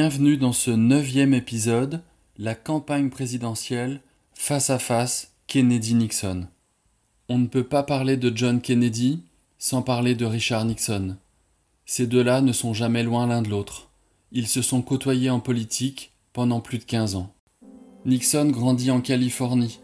[0.00, 2.02] Bienvenue dans ce neuvième épisode,
[2.38, 4.00] la campagne présidentielle
[4.32, 6.46] face à face Kennedy-Nixon.
[7.28, 9.24] On ne peut pas parler de John Kennedy
[9.58, 11.16] sans parler de Richard Nixon.
[11.84, 13.90] Ces deux-là ne sont jamais loin l'un de l'autre.
[14.30, 17.34] Ils se sont côtoyés en politique pendant plus de 15 ans.
[18.06, 19.80] Nixon grandit en Californie,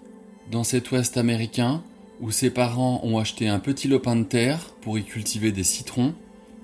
[0.48, 1.82] dans cet ouest américain
[2.20, 6.14] où ses parents ont acheté un petit lopin de terre pour y cultiver des citrons,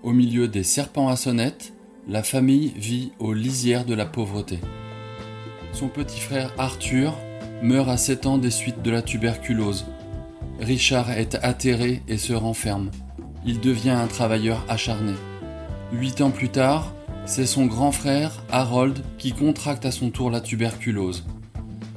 [0.05, 1.72] au milieu des serpents à sonnettes,
[2.10, 4.59] la famille vit aux lisières de la pauvreté.
[5.73, 7.16] Son petit frère Arthur
[7.62, 9.86] meurt à 7 ans des suites de la tuberculose.
[10.59, 12.91] Richard est atterré et se renferme.
[13.47, 15.12] Il devient un travailleur acharné.
[15.92, 16.92] Huit ans plus tard,
[17.27, 21.25] c'est son grand frère, Harold, qui contracte à son tour la tuberculose.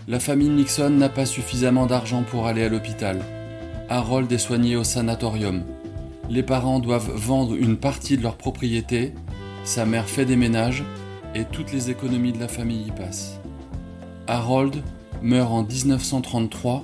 [0.08, 3.19] La famille Nixon n'a pas suffisamment d'argent pour aller à l'hôpital.
[3.89, 5.64] Harold est soigné au sanatorium.
[6.30, 9.14] Les parents doivent vendre une partie de leur propriété,
[9.64, 10.83] sa mère fait des ménages
[11.36, 13.39] et toutes les économies de la famille y passent.
[14.28, 14.83] Harold
[15.22, 16.83] meurt en 1933.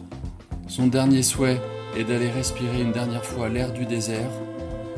[0.67, 1.61] Son dernier souhait
[1.97, 4.29] est d'aller respirer une dernière fois l'air du désert.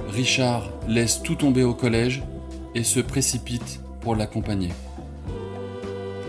[0.10, 2.24] Richard laisse tout tomber au collège
[2.76, 4.72] et se précipite pour l'accompagner.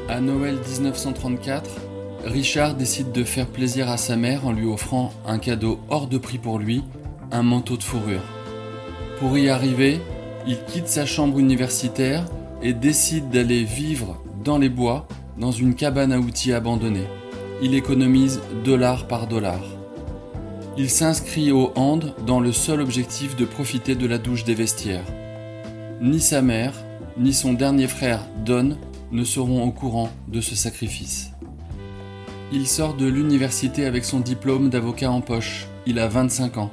[0.08, 1.70] À Noël 1934,
[2.25, 6.19] Richard décide de faire plaisir à sa mère en lui offrant un cadeau hors de
[6.19, 6.83] prix pour lui,
[7.30, 8.23] un manteau de fourrure.
[9.19, 10.00] Pour y arriver,
[10.47, 12.25] il quitte sa chambre universitaire
[12.62, 15.07] et décide d'aller vivre dans les bois
[15.39, 17.07] dans une cabane à outils abandonnée.
[17.62, 19.61] Il économise dollar par dollar.
[20.77, 25.05] Il s'inscrit au hand dans le seul objectif de profiter de la douche des vestiaires.
[26.01, 26.75] Ni sa mère,
[27.19, 28.79] ni son dernier frère Don
[29.13, 31.31] ne seront au courant de ce sacrifice.
[32.52, 35.67] Il sort de l'université avec son diplôme d'avocat en poche.
[35.86, 36.70] Il a 25 ans.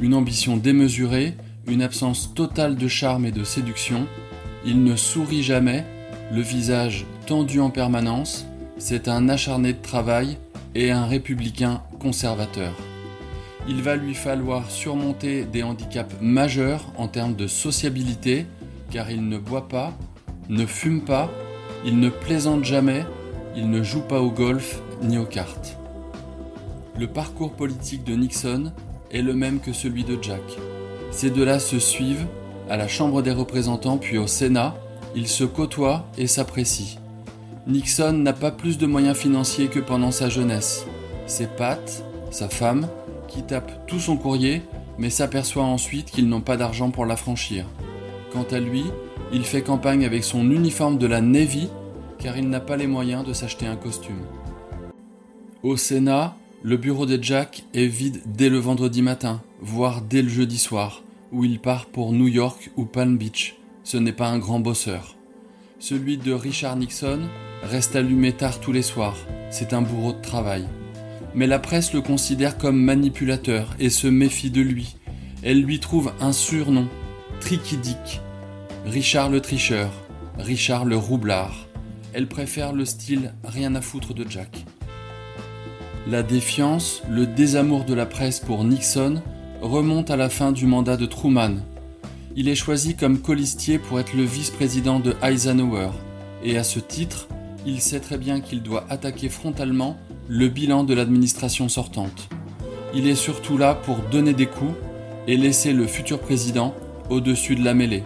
[0.00, 1.34] Une ambition démesurée,
[1.66, 4.06] une absence totale de charme et de séduction.
[4.64, 5.84] Il ne sourit jamais,
[6.32, 8.46] le visage tendu en permanence.
[8.78, 10.38] C'est un acharné de travail
[10.74, 12.74] et un républicain conservateur.
[13.66, 18.46] Il va lui falloir surmonter des handicaps majeurs en termes de sociabilité,
[18.90, 19.96] car il ne boit pas,
[20.50, 21.30] ne fume pas,
[21.84, 23.06] il ne plaisante jamais,
[23.56, 25.78] il ne joue pas au golf ni aux cartes.
[26.98, 28.72] Le parcours politique de Nixon
[29.10, 30.42] est le même que celui de Jack.
[31.14, 32.26] Ces deux-là se suivent
[32.68, 34.74] à la Chambre des représentants puis au Sénat,
[35.14, 36.98] ils se côtoient et s'apprécient.
[37.68, 40.86] Nixon n'a pas plus de moyens financiers que pendant sa jeunesse.
[41.28, 42.88] C'est Pat, sa femme,
[43.28, 44.62] qui tape tout son courrier,
[44.98, 47.64] mais s'aperçoit ensuite qu'ils n'ont pas d'argent pour la franchir.
[48.32, 48.82] Quant à lui,
[49.32, 51.68] il fait campagne avec son uniforme de la Navy,
[52.18, 54.24] car il n'a pas les moyens de s'acheter un costume.
[55.62, 60.28] Au Sénat, le bureau de Jack est vide dès le vendredi matin, voire dès le
[60.28, 61.02] jeudi soir,
[61.32, 63.56] où il part pour New York ou Palm Beach.
[63.82, 65.16] Ce n'est pas un grand bosseur.
[65.78, 67.20] Celui de Richard Nixon
[67.62, 69.16] reste allumé tard tous les soirs.
[69.50, 70.66] C'est un bourreau de travail.
[71.34, 74.96] Mais la presse le considère comme manipulateur et se méfie de lui.
[75.42, 76.86] Elle lui trouve un surnom,
[77.40, 78.20] Tricky Dick.
[78.84, 79.90] Richard le tricheur,
[80.38, 81.68] Richard le roublard.
[82.12, 84.66] Elle préfère le style rien à foutre de Jack.
[86.06, 89.22] La défiance, le désamour de la presse pour Nixon
[89.64, 91.56] remonte à la fin du mandat de Truman.
[92.36, 95.88] Il est choisi comme colistier pour être le vice-président de Eisenhower,
[96.42, 97.28] et à ce titre,
[97.64, 99.96] il sait très bien qu'il doit attaquer frontalement
[100.28, 102.28] le bilan de l'administration sortante.
[102.94, 104.74] Il est surtout là pour donner des coups
[105.26, 106.74] et laisser le futur président
[107.08, 108.02] au-dessus de la mêlée.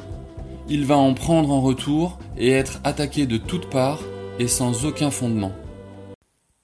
[0.69, 4.03] Il va en prendre en retour et être attaqué de toutes parts
[4.39, 5.53] et sans aucun fondement.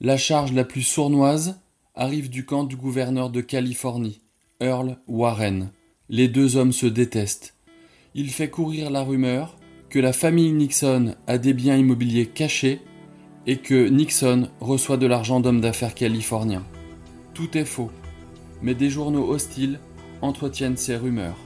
[0.00, 1.58] La charge la plus sournoise
[1.96, 4.20] arrive du camp du gouverneur de Californie,
[4.60, 5.70] Earl Warren.
[6.08, 7.54] Les deux hommes se détestent.
[8.14, 9.56] Il fait courir la rumeur
[9.90, 12.80] que la famille Nixon a des biens immobiliers cachés
[13.46, 16.64] et que Nixon reçoit de l'argent d'hommes d'affaires californiens.
[17.34, 17.90] Tout est faux,
[18.62, 19.80] mais des journaux hostiles
[20.22, 21.38] entretiennent ces rumeurs.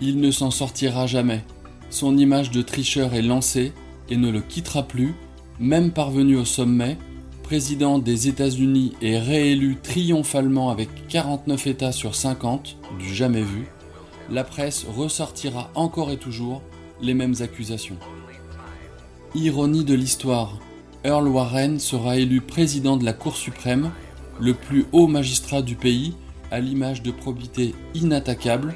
[0.00, 1.44] Il ne s'en sortira jamais.
[1.90, 3.72] Son image de tricheur est lancée
[4.08, 5.14] et ne le quittera plus,
[5.60, 6.96] même parvenu au sommet,
[7.44, 13.66] président des États-Unis est réélu triomphalement avec 49 États sur 50, du jamais vu,
[14.30, 16.62] la presse ressortira encore et toujours
[17.02, 17.98] les mêmes accusations.
[19.34, 20.58] Ironie de l'histoire,
[21.04, 23.92] Earl Warren sera élu président de la Cour suprême,
[24.40, 26.14] le plus haut magistrat du pays,
[26.50, 28.74] à l'image de probité inattaquable,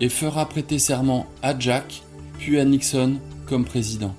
[0.00, 2.02] et fera prêter serment à Jack,
[2.38, 3.16] puis à Nixon
[3.46, 4.14] comme président.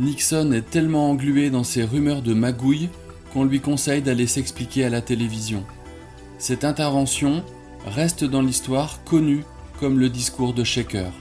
[0.00, 2.88] Nixon est tellement englué dans ces rumeurs de magouille
[3.34, 5.62] qu'on lui conseille d'aller s'expliquer à la télévision.
[6.38, 7.44] Cette intervention
[7.84, 9.44] reste dans l'histoire connue
[9.78, 11.12] comme le discours de Shaker.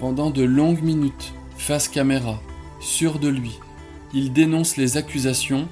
[0.00, 2.38] Pendant de longues minutes, face caméra,
[2.78, 3.58] sûr de lui,
[4.12, 5.66] il dénonce les accusations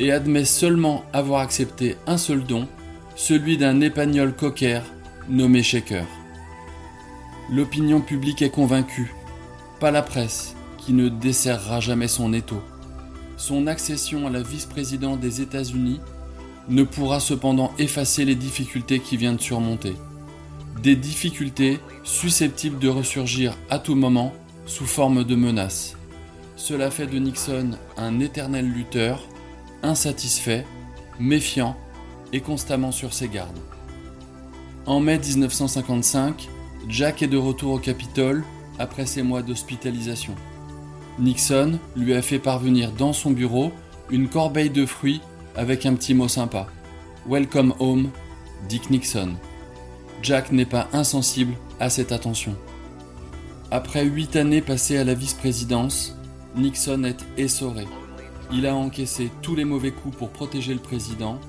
[0.00, 2.66] et admet seulement avoir accepté un seul don,
[3.14, 4.80] celui d'un épagnol cocker
[5.28, 6.06] nommé Shaker.
[7.48, 9.14] L'opinion publique est convaincue,
[9.78, 10.56] pas la presse,
[10.88, 12.62] qui ne desserrera jamais son étau.
[13.36, 16.00] Son accession à la vice-présidente des États-Unis
[16.70, 19.96] ne pourra cependant effacer les difficultés qu'il vient de surmonter.
[20.82, 24.32] Des difficultés susceptibles de ressurgir à tout moment
[24.64, 25.94] sous forme de menaces.
[26.56, 29.22] Cela fait de Nixon un éternel lutteur,
[29.82, 30.64] insatisfait,
[31.20, 31.76] méfiant
[32.32, 33.60] et constamment sur ses gardes.
[34.86, 36.48] En mai 1955,
[36.88, 38.42] Jack est de retour au Capitole
[38.78, 40.34] après ses mois d'hospitalisation.
[41.18, 43.72] Nixon lui a fait parvenir dans son bureau
[44.08, 45.20] une corbeille de fruits
[45.56, 46.68] avec un petit mot sympa.
[47.28, 48.10] Welcome home,
[48.68, 49.32] Dick Nixon.
[50.22, 52.54] Jack n'est pas insensible à cette attention.
[53.72, 56.16] Après huit années passées à la vice-présidence,
[56.54, 57.86] Nixon est essoré.
[58.52, 61.40] Il a encaissé tous les mauvais coups pour protéger le président.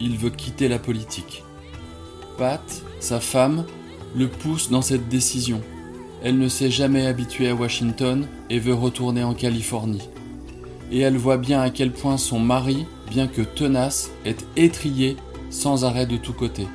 [0.00, 1.44] Il veut quitter la politique.
[2.38, 3.64] Pat, sa femme,
[4.16, 5.62] le pousse dans cette décision.
[6.24, 10.08] Elle ne s'est jamais habituée à Washington et veut retourner en Californie.
[10.92, 15.16] Et elle voit bien à quel point son mari, bien que tenace, est étrié
[15.50, 16.68] sans arrêt de tous côtés.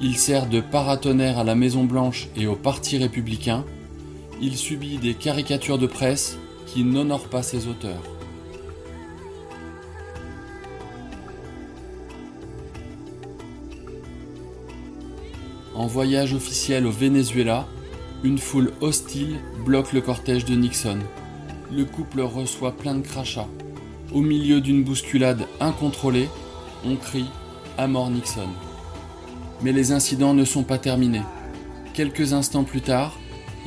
[0.00, 3.64] Il sert de paratonnerre à la Maison Blanche et au Parti républicain.
[4.40, 8.02] Il subit des caricatures de presse qui n'honorent pas ses auteurs.
[15.74, 17.66] En voyage officiel au Venezuela,
[18.24, 20.98] une foule hostile bloque le cortège de Nixon.
[21.72, 23.48] Le couple reçoit plein de crachats.
[24.12, 26.28] Au milieu d'une bousculade incontrôlée,
[26.84, 27.26] on crie
[27.78, 28.48] à mort Nixon.
[29.62, 31.22] Mais les incidents ne sont pas terminés.
[31.94, 33.18] Quelques instants plus tard,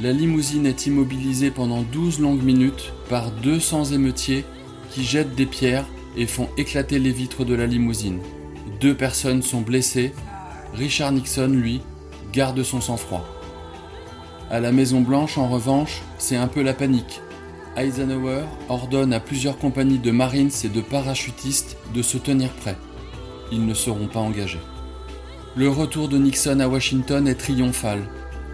[0.01, 4.45] la limousine est immobilisée pendant 12 longues minutes par 200 émeutiers
[4.91, 5.85] qui jettent des pierres
[6.15, 8.19] et font éclater les vitres de la limousine.
[8.79, 10.13] Deux personnes sont blessées.
[10.73, 11.81] Richard Nixon, lui,
[12.31, 13.34] garde son sang-froid.
[14.51, 17.21] À la Maison Blanche, en revanche, c'est un peu la panique.
[17.77, 22.77] Eisenhower ordonne à plusieurs compagnies de Marines et de parachutistes de se tenir prêts.
[23.51, 24.61] Ils ne seront pas engagés.
[25.55, 28.03] Le retour de Nixon à Washington est triomphal.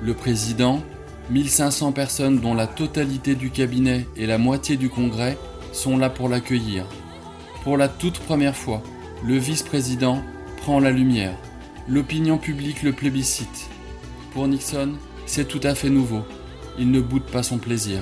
[0.02, 0.82] Le président,
[1.30, 5.38] 1500 personnes dont la totalité du cabinet et la moitié du Congrès
[5.74, 6.86] sont là pour l'accueillir.
[7.64, 8.82] Pour la toute première fois,
[9.26, 10.24] le vice-président
[10.58, 11.36] prend la lumière.
[11.88, 13.70] L'opinion publique le plébiscite.
[14.34, 14.94] Pour Nixon,
[15.32, 16.24] c'est tout à fait nouveau.
[16.78, 18.02] Il ne boude pas son plaisir.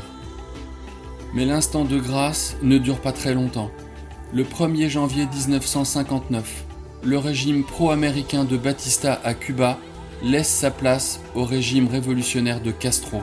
[1.36, 3.70] Mais l'instant de grâce ne dure pas très longtemps.
[4.34, 6.66] Le 1er janvier 1959,
[7.04, 9.78] le régime pro-américain de Batista à Cuba
[10.24, 13.22] laisse sa place au régime révolutionnaire de Castro.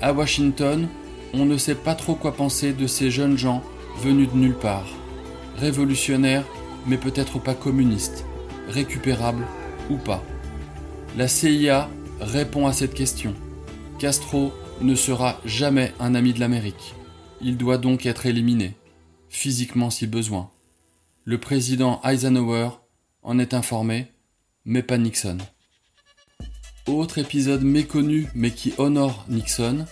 [0.00, 0.88] À Washington,
[1.34, 3.62] on ne sait pas trop quoi penser de ces jeunes gens
[3.98, 4.86] venus de nulle part.
[5.58, 6.46] Révolutionnaires,
[6.86, 8.24] mais peut-être pas communistes.
[8.70, 9.46] Récupérables
[9.90, 10.24] ou pas.
[11.18, 13.34] La CIA répond à cette question.
[13.98, 16.94] Castro ne sera jamais un ami de l'Amérique.
[17.40, 18.74] Il doit donc être éliminé,
[19.28, 20.50] physiquement si besoin.
[21.24, 22.70] Le président Eisenhower
[23.22, 24.06] en est informé,
[24.64, 25.38] mais pas Nixon.
[26.86, 29.86] Autre épisode méconnu mais qui honore Nixon,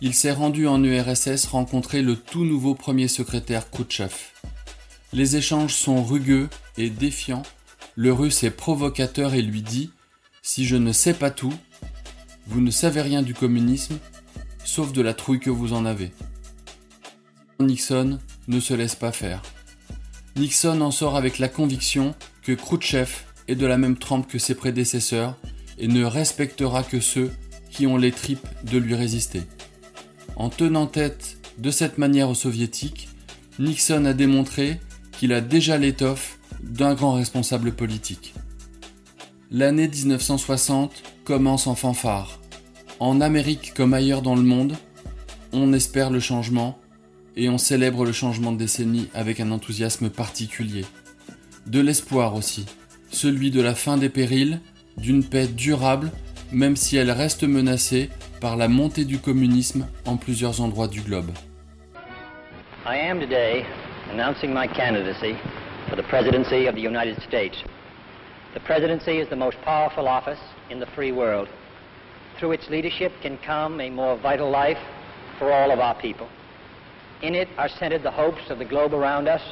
[0.00, 4.14] il s'est rendu en URSS rencontrer le tout nouveau premier secrétaire Khrouchtchev.
[5.12, 6.48] Les échanges sont rugueux
[6.78, 7.42] et défiants.
[7.96, 9.90] Le russe est provocateur et lui dit
[10.42, 11.52] Si je ne sais pas tout,
[12.46, 13.98] vous ne savez rien du communisme,
[14.64, 16.12] sauf de la trouille que vous en avez.
[17.60, 18.18] Nixon
[18.48, 19.42] ne se laisse pas faire.
[20.36, 23.10] Nixon en sort avec la conviction que Khrouchtchev
[23.48, 25.36] est de la même trempe que ses prédécesseurs
[25.78, 27.30] et ne respectera que ceux
[27.68, 29.42] qui ont les tripes de lui résister.
[30.36, 33.08] En tenant tête de cette manière aux soviétiques,
[33.58, 34.80] Nixon a démontré
[35.12, 38.34] qu'il a déjà l'étoffe d'un grand responsable politique.
[39.52, 42.38] L'année 1960 commence en fanfare.
[43.00, 44.76] En Amérique comme ailleurs dans le monde,
[45.52, 46.78] on espère le changement
[47.34, 50.84] et on célèbre le changement de décennie avec un enthousiasme particulier.
[51.66, 52.64] De l'espoir aussi,
[53.10, 54.60] celui de la fin des périls
[54.96, 56.12] d'une paix durable,
[56.52, 58.08] même si elle reste menacée
[58.40, 61.32] par la montée du communisme en plusieurs endroits du globe.
[62.86, 63.64] I am today
[64.12, 65.34] announcing my candidacy
[65.88, 67.56] for the presidency of the United States.
[68.54, 70.40] The presidency is the most powerful office
[70.70, 71.48] in the free world.
[72.38, 74.78] Through its leadership can come a more vital life
[75.38, 76.28] for all of our people.
[77.22, 79.42] In it are centered the hopes of the globe around us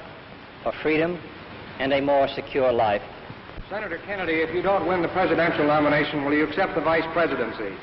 [0.63, 1.21] for freedom
[1.79, 3.03] and a more secure life.
[3.71, 7.77] Senator Kennedy, if you don't win the presidential nomination, will you accept the vice presidency?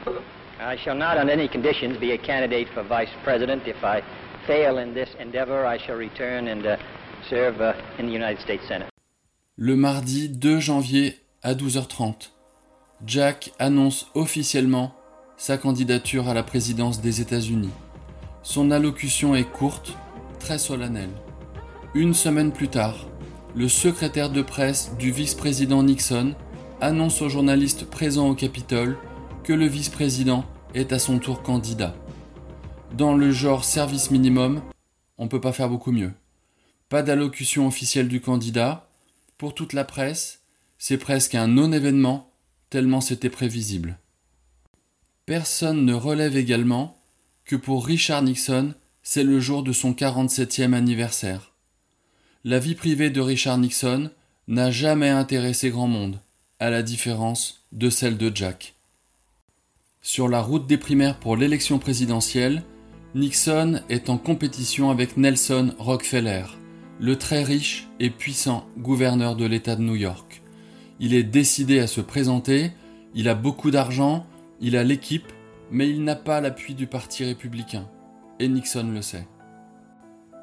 [0.59, 3.67] I shall not, on any conditions, be a candidate for vice president.
[3.67, 4.01] If I
[4.47, 6.77] fail in this endeavor, I shall return and uh,
[7.29, 8.94] serve uh, in the United States Senate.
[9.57, 12.31] Le mardi 2 janvier à 12h30,
[13.05, 14.93] Jack annonce officiellement
[15.37, 17.69] sa candidature à la présidence des États-Unis.
[18.43, 19.93] Son allocution est courte,
[20.41, 21.13] très solennelle.
[21.93, 23.07] Une semaine plus tard,
[23.55, 26.35] le secrétaire de presse du vice-président Nixon
[26.81, 28.97] annonce aux journalistes présents au Capitole
[29.45, 30.43] que le vice-président
[30.73, 31.95] est à son tour candidat.
[32.97, 34.61] Dans le genre service minimum,
[35.17, 36.11] on ne peut pas faire beaucoup mieux.
[36.89, 38.84] Pas d'allocution officielle du candidat.
[39.37, 40.41] Pour toute la presse,
[40.77, 42.31] c'est presque un non-événement,
[42.69, 43.97] tellement c'était prévisible.
[45.25, 46.97] Personne ne relève également
[47.43, 48.73] que pour Richard Nixon,
[49.03, 51.51] c'est le jour de son 47e anniversaire.
[52.43, 54.09] La vie privée de Richard Nixon
[54.47, 56.19] n'a jamais intéressé grand monde,
[56.59, 58.75] à la différence de celle de Jack.
[60.01, 62.63] Sur la route des primaires pour l'élection présidentielle,
[63.15, 66.43] Nixon est en compétition avec Nelson Rockefeller,
[66.99, 70.41] le très riche et puissant gouverneur de l'État de New York.
[70.99, 72.71] Il est décidé à se présenter,
[73.13, 74.25] il a beaucoup d'argent,
[74.61, 75.31] il a l'équipe,
[75.71, 77.87] mais il n'a pas l'appui du Parti républicain.
[78.39, 79.27] Et Nixon le sait.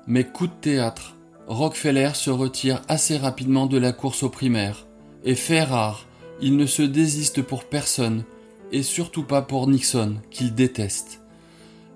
[0.07, 1.17] Mais coup de théâtre,
[1.47, 4.87] Rockefeller se retire assez rapidement de la course aux primaires,
[5.25, 6.07] et fait rare,
[6.41, 8.25] il ne se désiste pour personne,
[8.73, 11.21] et surtout pas pour Nixon, qu'il déteste.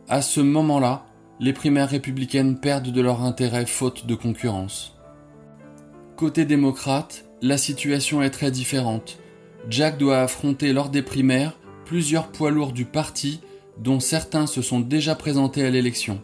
[0.08, 1.04] À ce moment-là,
[1.38, 4.96] les primaires républicaines perdent de leur intérêt faute de concurrence.
[6.16, 9.18] Côté démocrate, la situation est très différente.
[9.68, 13.40] Jack doit affronter lors des primaires plusieurs poids lourds du parti
[13.78, 16.22] dont certains se sont déjà présentés à l'élection.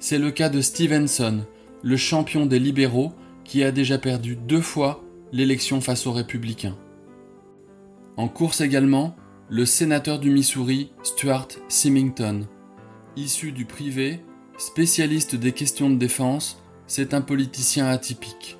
[0.00, 1.44] C'est le cas de Stevenson,
[1.82, 3.12] le champion des libéraux
[3.44, 6.76] qui a déjà perdu deux fois l'élection face aux républicains.
[8.16, 9.14] En course également,
[9.48, 12.46] le sénateur du Missouri, Stuart Symington.
[13.16, 14.20] Issu du privé,
[14.60, 18.58] spécialiste des questions de défense, c'est un politicien atypique.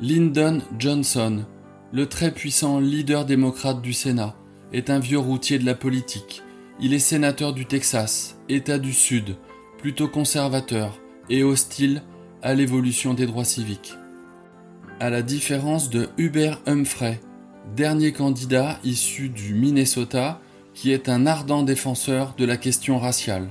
[0.00, 1.44] Lyndon Johnson,
[1.92, 4.34] le très puissant leader démocrate du Sénat,
[4.72, 6.42] est un vieux routier de la politique.
[6.80, 9.36] Il est sénateur du Texas, État du Sud,
[9.78, 10.98] plutôt conservateur
[11.30, 12.02] et hostile
[12.42, 13.94] à l'évolution des droits civiques.
[14.98, 17.20] À la différence de Hubert Humphrey,
[17.76, 20.40] dernier candidat issu du Minnesota,
[20.74, 23.48] qui est un ardent défenseur de la question raciale.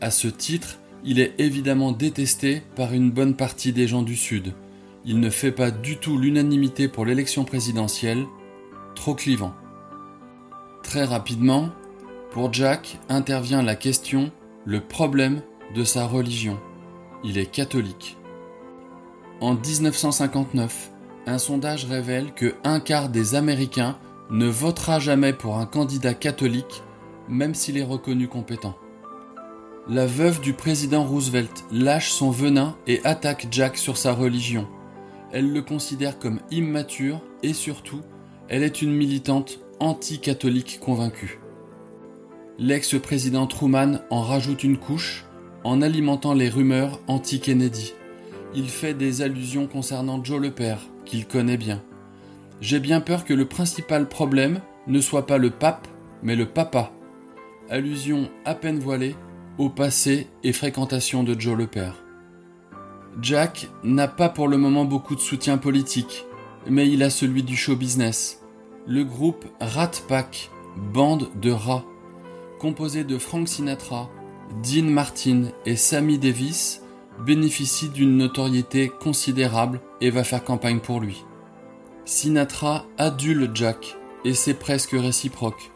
[0.00, 4.54] À ce titre, il est évidemment détesté par une bonne partie des gens du Sud.
[5.04, 8.24] Il ne fait pas du tout l'unanimité pour l'élection présidentielle,
[8.94, 9.52] trop clivant.
[10.82, 11.70] Très rapidement,
[12.30, 14.32] pour Jack intervient la question,
[14.64, 15.42] le problème
[15.74, 16.58] de sa religion.
[17.22, 18.16] Il est catholique.
[19.40, 20.90] En 1959,
[21.26, 23.98] un sondage révèle que un quart des Américains
[24.30, 26.82] ne votera jamais pour un candidat catholique,
[27.28, 28.74] même s'il est reconnu compétent.
[29.86, 34.66] La veuve du président Roosevelt lâche son venin et attaque Jack sur sa religion.
[35.30, 38.00] Elle le considère comme immature et surtout,
[38.48, 41.38] elle est une militante anti-catholique convaincue.
[42.58, 45.26] L'ex-président Truman en rajoute une couche
[45.64, 47.92] en alimentant les rumeurs anti-Kennedy.
[48.54, 51.82] Il fait des allusions concernant Joe le père, qu'il connaît bien.
[52.62, 55.88] J'ai bien peur que le principal problème ne soit pas le pape,
[56.22, 56.90] mais le papa.
[57.68, 59.14] Allusion à peine voilée
[59.58, 61.94] au passé et fréquentation de Joe le père.
[63.20, 66.26] Jack n'a pas pour le moment beaucoup de soutien politique,
[66.68, 68.42] mais il a celui du show business.
[68.86, 70.50] Le groupe Rat Pack,
[70.92, 71.84] bande de rats,
[72.58, 74.10] composé de Frank Sinatra,
[74.62, 76.82] Dean Martin et Sammy Davis,
[77.24, 81.24] bénéficie d'une notoriété considérable et va faire campagne pour lui.
[82.04, 85.70] Sinatra adule Jack, et c'est presque réciproque,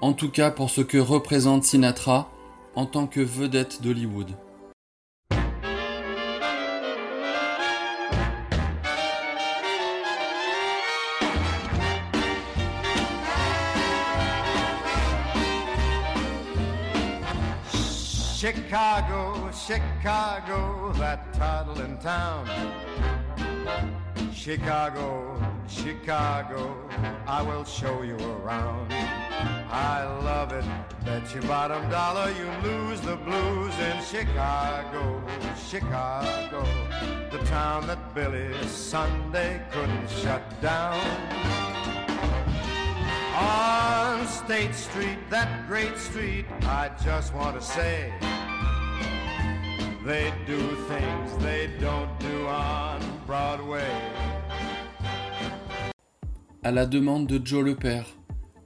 [0.00, 2.31] en tout cas pour ce que représente Sinatra
[2.74, 4.28] en tant que vedette d'Hollywood.
[18.42, 22.48] Chicago, Chicago, that toddling town.
[24.30, 26.76] Chicago, Chicago,
[27.26, 28.92] I will show you around.
[28.92, 30.64] I love it,
[31.04, 35.22] bet your bottom dollar you lose the blues in Chicago,
[35.68, 36.66] Chicago,
[37.30, 41.00] the town that Billy Sunday couldn't shut down.
[43.34, 48.12] On State Street, that great street, I just want to say
[50.04, 53.80] they do things they don't do on Broadway.
[56.64, 58.06] À la demande de Joe le père,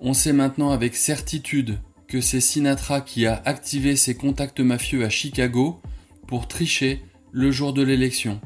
[0.00, 1.78] on sait maintenant avec certitude
[2.09, 5.81] que c'est Sinatra qui a activé ses contacts mafieux à Chicago
[6.26, 7.02] pour tricher
[7.33, 8.40] le jour de l'élection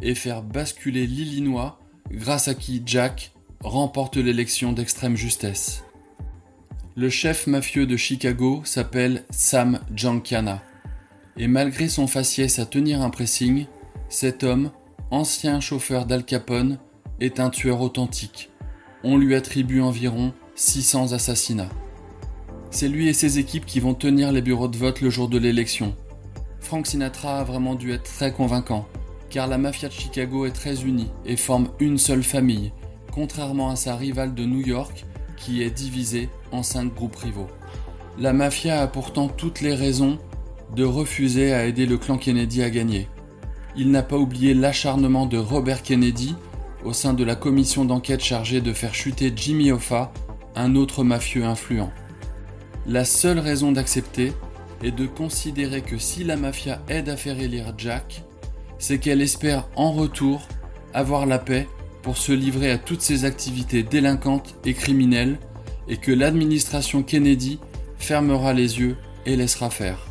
[0.00, 1.78] et faire basculer l'Illinois
[2.10, 3.32] grâce à qui Jack
[3.62, 5.84] remporte l'élection d'extrême justesse.
[6.96, 10.62] Le chef mafieux de Chicago s'appelle Sam Giancana.
[11.36, 13.66] Et malgré son faciès à tenir un pressing,
[14.08, 14.70] cet homme,
[15.10, 16.78] ancien chauffeur d'Al Capone,
[17.20, 18.50] est un tueur authentique.
[19.04, 21.70] On lui attribue environ 600 assassinats.
[22.70, 25.38] C'est lui et ses équipes qui vont tenir les bureaux de vote le jour de
[25.38, 25.94] l'élection.
[26.60, 28.86] Frank Sinatra a vraiment dû être très convaincant,
[29.28, 32.72] car la mafia de Chicago est très unie et forme une seule famille,
[33.12, 35.04] contrairement à sa rivale de New York
[35.36, 37.48] qui est divisée en cinq groupes rivaux.
[38.18, 40.18] La mafia a pourtant toutes les raisons
[40.74, 43.08] de refuser à aider le clan Kennedy à gagner.
[43.76, 46.34] Il n'a pas oublié l'acharnement de Robert Kennedy
[46.84, 50.12] au sein de la commission d'enquête chargée de faire chuter Jimmy Hoffa,
[50.54, 51.92] un autre mafieux influent.
[52.86, 54.32] La seule raison d'accepter
[54.82, 58.24] est de considérer que si la mafia aide à faire élire Jack,
[58.78, 60.42] c'est qu'elle espère en retour
[60.94, 61.68] avoir la paix
[62.02, 65.38] pour se livrer à toutes ses activités délinquantes et criminelles
[65.86, 67.58] et que l'administration Kennedy
[67.98, 68.96] fermera les yeux
[69.26, 70.09] et laissera faire.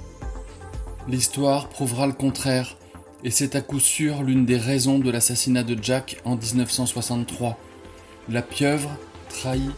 [1.10, 2.78] L'histoire prouvera le contraire,
[3.24, 7.58] et c'est à coup sûr l'une des raisons de l'assassinat de Jack en 1963.
[8.30, 8.92] La pieuvre,
[9.28, 9.72] trahie,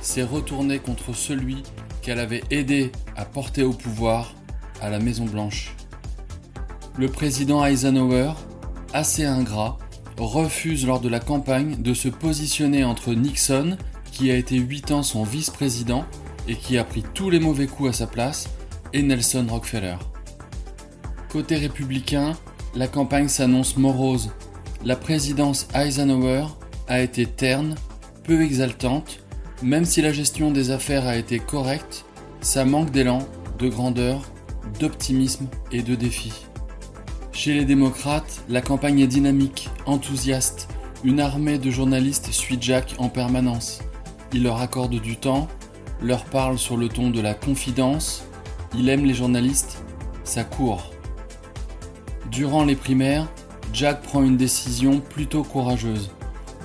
[0.00, 1.62] s'est retournée contre celui
[2.00, 4.34] qu'elle avait aidé à porter au pouvoir
[4.80, 5.74] à la Maison Blanche.
[6.96, 8.32] Le président Eisenhower,
[8.94, 9.76] assez ingrat,
[10.16, 13.76] refuse lors de la campagne de se positionner entre Nixon,
[14.10, 16.06] qui a été 8 ans son vice-président
[16.48, 18.48] et qui a pris tous les mauvais coups à sa place,
[18.94, 19.96] et Nelson Rockefeller.
[21.30, 22.32] Côté républicain,
[22.74, 24.30] la campagne s'annonce morose.
[24.84, 26.46] La présidence Eisenhower
[26.88, 27.74] a été terne,
[28.24, 29.20] peu exaltante,
[29.62, 32.06] même si la gestion des affaires a été correcte,
[32.40, 33.18] ça manque d'élan,
[33.58, 34.22] de grandeur,
[34.80, 36.32] d'optimisme et de défi.
[37.32, 40.68] Chez les démocrates, la campagne est dynamique, enthousiaste.
[41.04, 43.80] Une armée de journalistes suit Jack en permanence.
[44.32, 45.46] Il leur accorde du temps,
[46.02, 48.24] leur parle sur le ton de la confidence,
[48.74, 49.82] il aime les journalistes,
[50.24, 50.90] ça court.
[52.30, 53.26] Durant les primaires,
[53.72, 56.10] Jack prend une décision plutôt courageuse.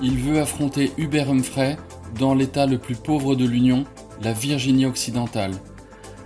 [0.02, 1.76] Il veut affronter Hubert Humphrey
[2.18, 3.84] dans l'état le plus pauvre de l'Union,
[4.22, 5.52] la Virginie occidentale.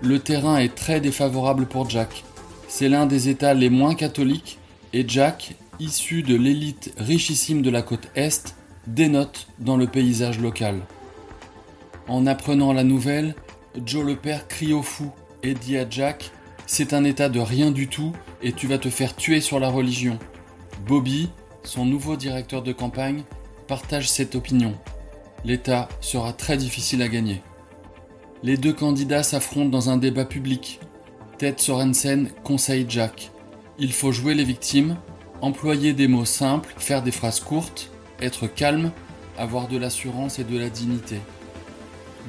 [0.02, 2.24] Le terrain est très défavorable pour Jack.
[2.68, 4.58] C'est l'un des États les moins catholiques
[4.92, 8.54] et Jack, issu de l'élite richissime de la côte Est,
[8.86, 10.80] dénote dans le paysage local.
[12.08, 13.34] En apprenant la nouvelle,
[13.84, 15.10] Joe le père crie au fou
[15.42, 16.32] et dit à Jack
[16.70, 19.70] C'est un état de rien du tout et tu vas te faire tuer sur la
[19.70, 20.18] religion.
[20.86, 21.30] Bobby,
[21.64, 23.22] son nouveau directeur de campagne,
[23.66, 24.74] partage cette opinion.
[25.46, 27.42] L'état sera très difficile à gagner.
[28.42, 30.78] Les deux candidats s'affrontent dans un débat public.
[31.38, 33.30] Ted Sorensen conseille Jack.
[33.78, 34.98] Il faut jouer les victimes,
[35.40, 38.92] employer des mots simples, faire des phrases courtes, être calme,
[39.38, 41.18] avoir de l'assurance et de la dignité.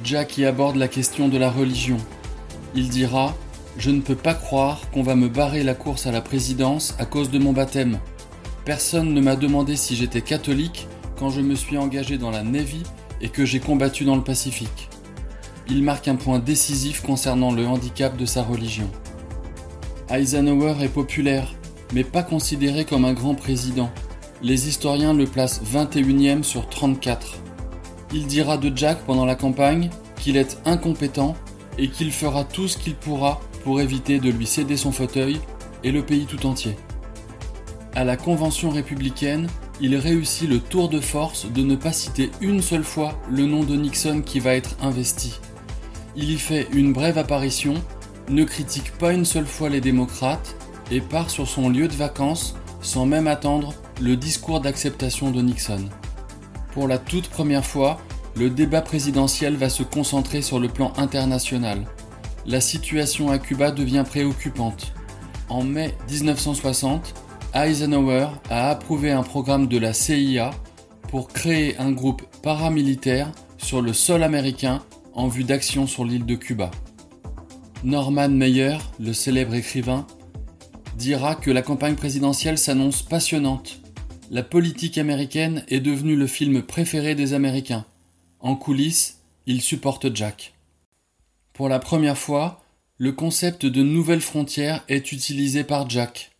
[0.02, 1.98] Jack y aborde la question de la religion.
[2.74, 3.34] Il dira
[3.76, 7.06] Je ne peux pas croire qu'on va me barrer la course à la présidence à
[7.06, 7.98] cause de mon baptême.
[8.64, 12.82] Personne ne m'a demandé si j'étais catholique quand je me suis engagé dans la Navy
[13.20, 14.88] et que j'ai combattu dans le Pacifique.
[15.68, 18.90] Il marque un point décisif concernant le handicap de sa religion.
[20.10, 21.54] Eisenhower est populaire,
[21.94, 23.90] mais pas considéré comme un grand président.
[24.42, 27.38] Les historiens le placent 21e sur 34.
[28.12, 31.36] Il dira de Jack pendant la campagne qu'il est incompétent
[31.78, 35.40] et qu'il fera tout ce qu'il pourra pour éviter de lui céder son fauteuil
[35.84, 36.76] et le pays tout entier.
[37.94, 39.48] À la convention républicaine,
[39.80, 43.64] il réussit le tour de force de ne pas citer une seule fois le nom
[43.64, 45.40] de Nixon qui va être investi.
[46.16, 47.74] Il y fait une brève apparition,
[48.28, 50.54] ne critique pas une seule fois les démocrates
[50.90, 55.88] et part sur son lieu de vacances sans même attendre le discours d'acceptation de Nixon.
[56.72, 57.98] Pour la toute première fois,
[58.36, 61.84] le débat présidentiel va se concentrer sur le plan international.
[62.50, 64.92] La situation à Cuba devient préoccupante.
[65.48, 67.14] En mai 1960,
[67.54, 70.50] Eisenhower a approuvé un programme de la CIA
[71.08, 74.82] pour créer un groupe paramilitaire sur le sol américain
[75.12, 76.72] en vue d'action sur l'île de Cuba.
[77.84, 80.04] Norman Meyer, le célèbre écrivain,
[80.96, 83.80] dira que la campagne présidentielle s'annonce passionnante
[84.32, 87.84] la politique américaine est devenue le film préféré des Américains.
[88.38, 90.54] En coulisses, ils supportent Jack.
[91.60, 92.64] Pour la première fois,
[92.96, 96.30] le concept de nouvelles frontières est utilisé par Jack.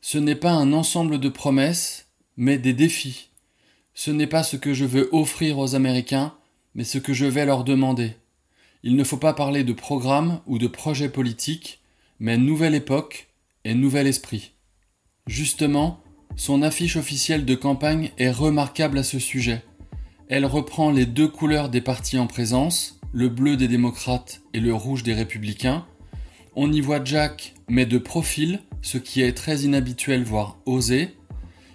[0.00, 3.28] Ce n'est pas un ensemble de promesses, mais des défis.
[3.94, 6.34] Ce n'est pas ce que je veux offrir aux Américains,
[6.74, 8.16] mais ce que je vais leur demander.
[8.82, 11.78] Il ne faut pas parler de programme ou de projet politique,
[12.18, 13.28] mais nouvelle époque
[13.64, 14.50] et nouvel esprit.
[15.28, 16.00] Justement,
[16.34, 19.62] son affiche officielle de campagne est remarquable à ce sujet.
[20.28, 24.74] Elle reprend les deux couleurs des partis en présence, le bleu des démocrates et le
[24.74, 25.86] rouge des républicains.
[26.54, 31.16] On y voit Jack, mais de profil, ce qui est très inhabituel voire osé.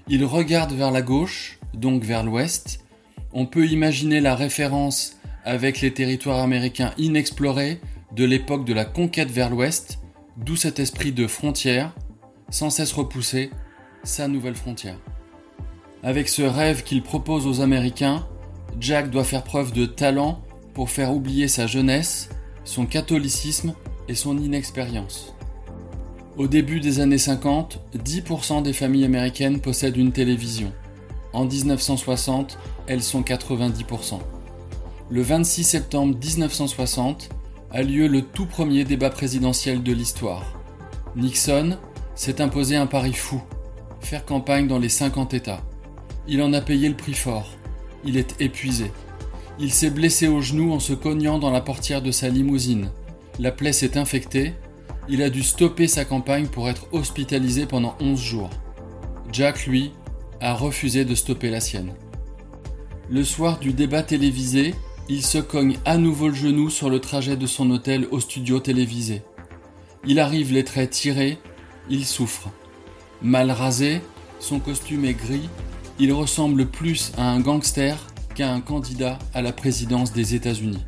[0.07, 2.85] Il regarde vers la gauche, donc vers l'ouest.
[3.33, 7.81] On peut imaginer la référence avec les territoires américains inexplorés
[8.15, 9.97] de l'époque de la conquête vers l'ouest,
[10.37, 11.91] d'où cet esprit de frontière,
[12.51, 13.49] sans cesse repoussé,
[14.03, 14.99] sa nouvelle frontière.
[16.03, 18.27] Avec ce rêve qu'il propose aux Américains,
[18.79, 20.43] Jack doit faire preuve de talent
[20.73, 22.29] pour faire oublier sa jeunesse,
[22.63, 23.73] son catholicisme
[24.07, 25.33] et son inexpérience.
[26.37, 30.71] Au début des années 50, 10% des familles américaines possèdent une télévision.
[31.33, 32.57] En 1960,
[32.87, 34.19] elles sont 90%.
[35.09, 37.29] Le 26 septembre 1960
[37.71, 40.59] a lieu le tout premier débat présidentiel de l'histoire.
[41.15, 41.77] Nixon
[42.15, 43.41] s'est imposé un pari fou,
[43.99, 45.61] faire campagne dans les 50 États.
[46.27, 47.49] Il en a payé le prix fort.
[48.05, 48.91] Il est épuisé.
[49.63, 52.89] Il s'est blessé au genou en se cognant dans la portière de sa limousine.
[53.37, 54.55] La plaie s'est infectée.
[55.07, 58.49] Il a dû stopper sa campagne pour être hospitalisé pendant 11 jours.
[59.31, 59.91] Jack, lui,
[60.39, 61.93] a refusé de stopper la sienne.
[63.07, 64.73] Le soir du débat télévisé,
[65.09, 68.59] il se cogne à nouveau le genou sur le trajet de son hôtel au studio
[68.59, 69.21] télévisé.
[70.07, 71.37] Il arrive les traits tirés,
[71.87, 72.49] il souffre.
[73.21, 74.01] Mal rasé,
[74.39, 75.49] son costume est gris,
[75.99, 80.85] il ressemble plus à un gangster qu'à un candidat à la présidence des États-Unis.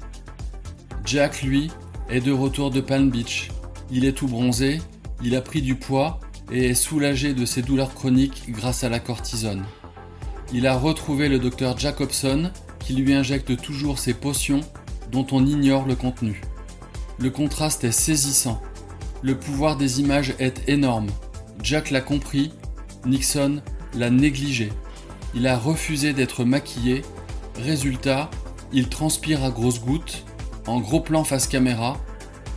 [1.06, 1.69] Jack, lui,
[2.10, 3.49] est de retour de Palm Beach.
[3.91, 4.82] Il est tout bronzé,
[5.23, 6.19] il a pris du poids
[6.51, 9.63] et est soulagé de ses douleurs chroniques grâce à la cortisone.
[10.53, 14.62] Il a retrouvé le docteur Jacobson qui lui injecte toujours ses potions
[15.12, 16.41] dont on ignore le contenu.
[17.19, 18.62] Le contraste est saisissant.
[19.21, 21.08] Le pouvoir des images est énorme.
[21.62, 22.51] Jack l'a compris,
[23.06, 23.62] Nixon
[23.95, 24.69] l'a négligé.
[25.34, 27.03] Il a refusé d'être maquillé.
[27.57, 28.29] Résultat,
[28.71, 30.25] il transpire à grosses gouttes.
[30.65, 31.97] En gros plan face caméra,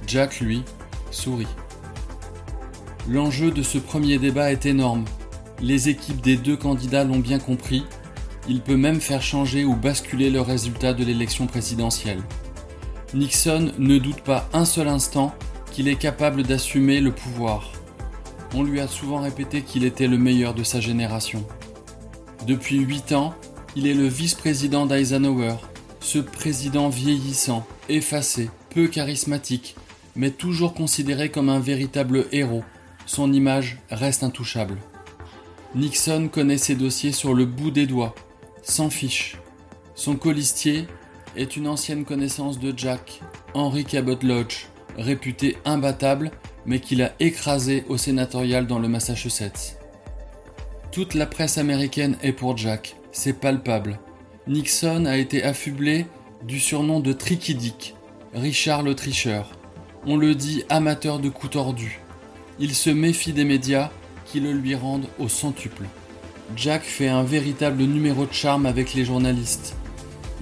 [0.06, 0.62] Jack, lui,
[1.11, 1.46] sourit.
[3.09, 5.04] L'enjeu de ce premier débat est énorme.
[5.61, 7.85] Les équipes des deux candidats l'ont bien compris.
[8.48, 12.22] Il peut même faire changer ou basculer le résultat de l'élection présidentielle.
[13.14, 15.35] Nixon ne doute pas un seul instant
[15.72, 17.72] qu'il est capable d'assumer le pouvoir.
[18.54, 21.44] On lui a souvent répété qu'il était le meilleur de sa génération.
[22.46, 23.35] Depuis huit ans,
[23.77, 25.57] il est le vice-président d'Eisenhower,
[26.01, 29.77] ce président vieillissant, effacé, peu charismatique,
[30.17, 32.65] mais toujours considéré comme un véritable héros.
[33.05, 34.79] Son image reste intouchable.
[35.75, 38.15] Nixon connaît ses dossiers sur le bout des doigts,
[38.62, 39.37] sans fiche.
[39.95, 40.87] Son colistier
[41.37, 43.21] est une ancienne connaissance de Jack,
[43.53, 46.31] Henry Cabot Lodge, réputé imbattable,
[46.65, 49.79] mais qu'il a écrasé au sénatorial dans le Massachusetts.
[50.93, 53.98] Toute la presse américaine est pour Jack, c'est palpable.
[54.46, 56.05] Nixon a été affublé
[56.44, 57.94] du surnom de Tricky Dick,
[58.35, 59.52] Richard le tricheur.
[60.07, 62.00] On le dit amateur de coups tordus.
[62.59, 63.90] Il se méfie des médias
[64.26, 65.85] qui le lui rendent au centuple.
[66.57, 69.74] Jack fait un véritable numéro de charme avec les journalistes.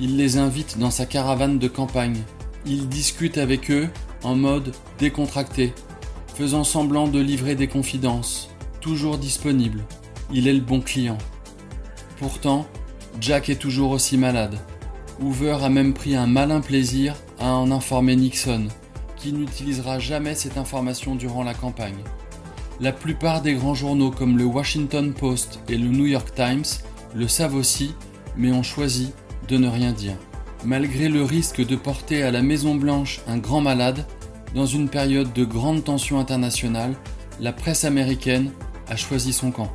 [0.00, 2.22] Il les invite dans sa caravane de campagne.
[2.66, 3.88] Il discute avec eux
[4.24, 5.72] en mode décontracté,
[6.34, 9.84] faisant semblant de livrer des confidences, toujours disponible.
[10.32, 11.18] Il est le bon client.
[12.24, 12.64] Pourtant,
[13.20, 14.58] Jack est toujours aussi malade.
[15.20, 18.68] Hoover a même pris un malin plaisir à en informer Nixon,
[19.18, 22.02] qui n'utilisera jamais cette information durant la campagne.
[22.80, 26.64] La plupart des grands journaux comme le Washington Post et le New York Times
[27.14, 27.94] le savent aussi,
[28.38, 29.12] mais ont choisi
[29.46, 30.16] de ne rien dire.
[30.64, 34.06] Malgré le risque de porter à la Maison Blanche un grand malade,
[34.54, 36.94] dans une période de grande tension internationale,
[37.38, 38.50] la presse américaine
[38.88, 39.70] a choisi son camp.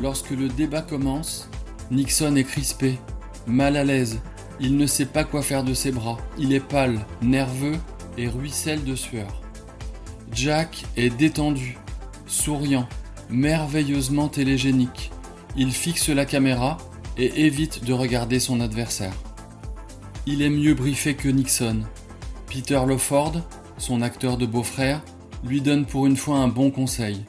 [0.00, 1.48] Lorsque le débat commence,
[1.90, 2.98] Nixon est crispé,
[3.46, 4.20] mal à l'aise,
[4.60, 7.78] il ne sait pas quoi faire de ses bras, il est pâle, nerveux
[8.16, 9.42] et ruisselle de sueur.
[10.32, 11.76] Jack est détendu,
[12.26, 12.88] souriant,
[13.30, 15.10] merveilleusement télégénique.
[15.56, 16.78] Il fixe la caméra
[17.16, 19.14] et évite de regarder son adversaire.
[20.26, 21.82] Il est mieux briefé que Nixon.
[22.48, 23.42] Peter Lawford,
[23.78, 25.02] son acteur de beau-frère,
[25.44, 27.24] lui donne pour une fois un bon conseil.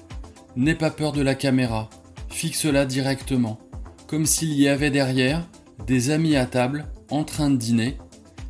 [0.56, 1.89] N'aie pas peur de la caméra,
[2.36, 3.58] fixe-la directement,
[4.08, 5.48] comme s'il y avait derrière
[5.88, 7.98] des amis à table en train de dîner,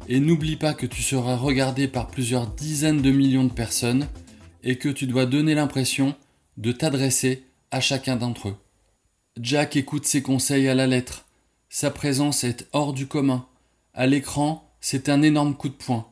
[0.08, 4.08] et n'oublie pas que tu seras regardé par plusieurs dizaines de millions de personnes
[4.64, 6.16] et que tu dois donner l'impression
[6.58, 8.56] de t'adresser à chacun d'entre eux.
[9.40, 11.26] Jack écoute ses conseils à la lettre.
[11.70, 13.46] Sa présence est hors du commun.
[13.94, 16.08] À l'écran, c'est un énorme coup de poing.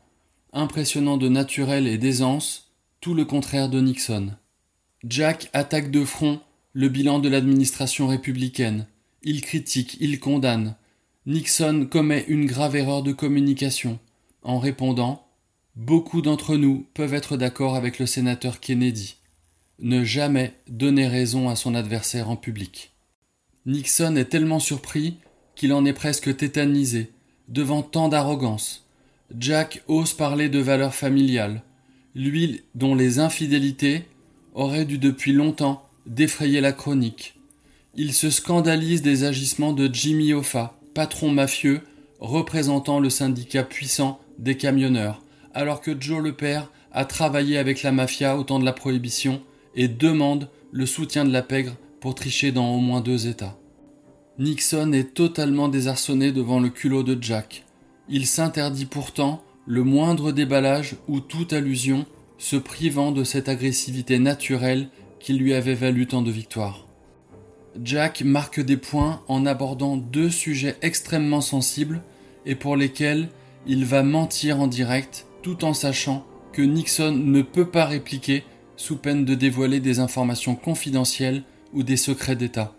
[0.54, 4.34] impressionnant de naturel et d'aisance, tout le contraire de Nixon.
[5.04, 6.40] Jack attaque de front
[6.74, 8.88] le bilan de l'administration républicaine.
[9.22, 10.76] Il critique, il condamne.
[11.26, 14.00] Nixon commet une grave erreur de communication
[14.42, 15.28] en répondant
[15.76, 19.16] Beaucoup d'entre nous peuvent être d'accord avec le sénateur Kennedy.
[19.80, 22.92] Ne jamais donner raison à son adversaire en public.
[23.66, 25.18] Nixon est tellement surpris
[25.56, 27.12] qu'il en est presque tétanisé
[27.48, 28.86] devant tant d'arrogance.
[29.38, 31.64] Jack ose parler de valeurs familiales,
[32.14, 34.06] lui dont les infidélités
[34.54, 37.36] auraient dû depuis longtemps défrayer la chronique.
[37.96, 41.82] Il se scandalise des agissements de Jimmy Hoffa, patron mafieux
[42.20, 45.22] représentant le syndicat puissant des camionneurs,
[45.54, 49.42] alors que Joe le père a travaillé avec la mafia au temps de la prohibition
[49.76, 53.58] et demande le soutien de la pègre pour tricher dans au moins deux États.
[54.40, 57.66] Nixon est totalement désarçonné devant le culot de Jack.
[58.10, 62.06] Il s'interdit pourtant le moindre déballage ou toute allusion,
[62.38, 64.90] se privant de cette agressivité naturelle
[65.24, 66.86] qui lui avait valu tant de victoires.
[67.82, 72.04] Jack marque des points en abordant deux sujets extrêmement sensibles
[72.46, 73.30] et pour lesquels
[73.66, 78.44] il va mentir en direct tout en sachant que Nixon ne peut pas répliquer
[78.76, 82.76] sous peine de dévoiler des informations confidentielles ou des secrets d'État.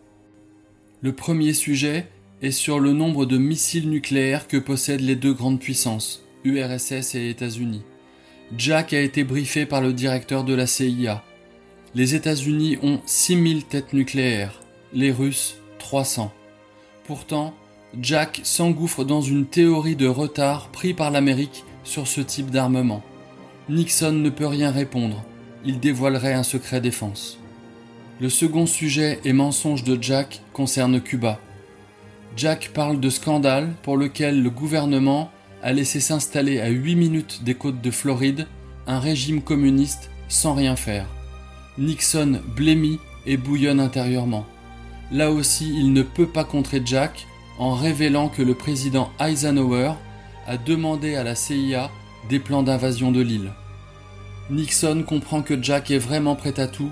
[1.01, 2.09] Le premier sujet
[2.43, 7.31] est sur le nombre de missiles nucléaires que possèdent les deux grandes puissances, URSS et
[7.31, 7.83] États-Unis.
[8.57, 11.25] Jack a été briefé par le directeur de la CIA.
[11.97, 14.61] Les États-Unis ont 6000 têtes nucléaires,
[14.93, 16.33] les Russes 300.
[17.07, 17.55] Pourtant,
[18.01, 23.01] Jack s'engouffre dans une théorie de retard pris par l'Amérique sur ce type d'armement.
[23.69, 25.23] Nixon ne peut rien répondre,
[25.65, 27.39] il dévoilerait un secret défense.
[28.21, 31.39] Le second sujet et mensonge de Jack concerne Cuba.
[32.37, 35.31] Jack parle de scandale pour lequel le gouvernement
[35.63, 38.49] a laissé s'installer à 8 minutes des côtes de Floride
[38.89, 41.07] un régime communiste sans rien faire.
[41.79, 44.47] Nixon blêmit et bouillonne intérieurement.
[45.11, 47.27] Là aussi, il ne peut pas contrer Jack
[47.59, 49.93] en révélant que le président Eisenhower
[50.47, 51.91] a demandé à la CIA
[52.29, 53.53] des plans d'invasion de l'île.
[54.51, 56.91] Nixon comprend que Jack est vraiment prêt à tout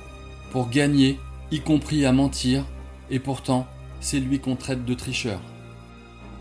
[0.51, 1.19] pour gagner,
[1.51, 2.65] y compris à mentir,
[3.11, 3.67] et pourtant
[4.01, 5.41] c'est lui qu'on traite de tricheur.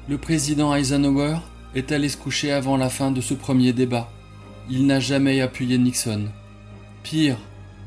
[0.10, 1.38] Le président Eisenhower
[1.76, 4.10] est allé se coucher avant la fin de ce premier débat.
[4.70, 6.26] Il n'a jamais appuyé Nixon.
[7.04, 7.38] Pire,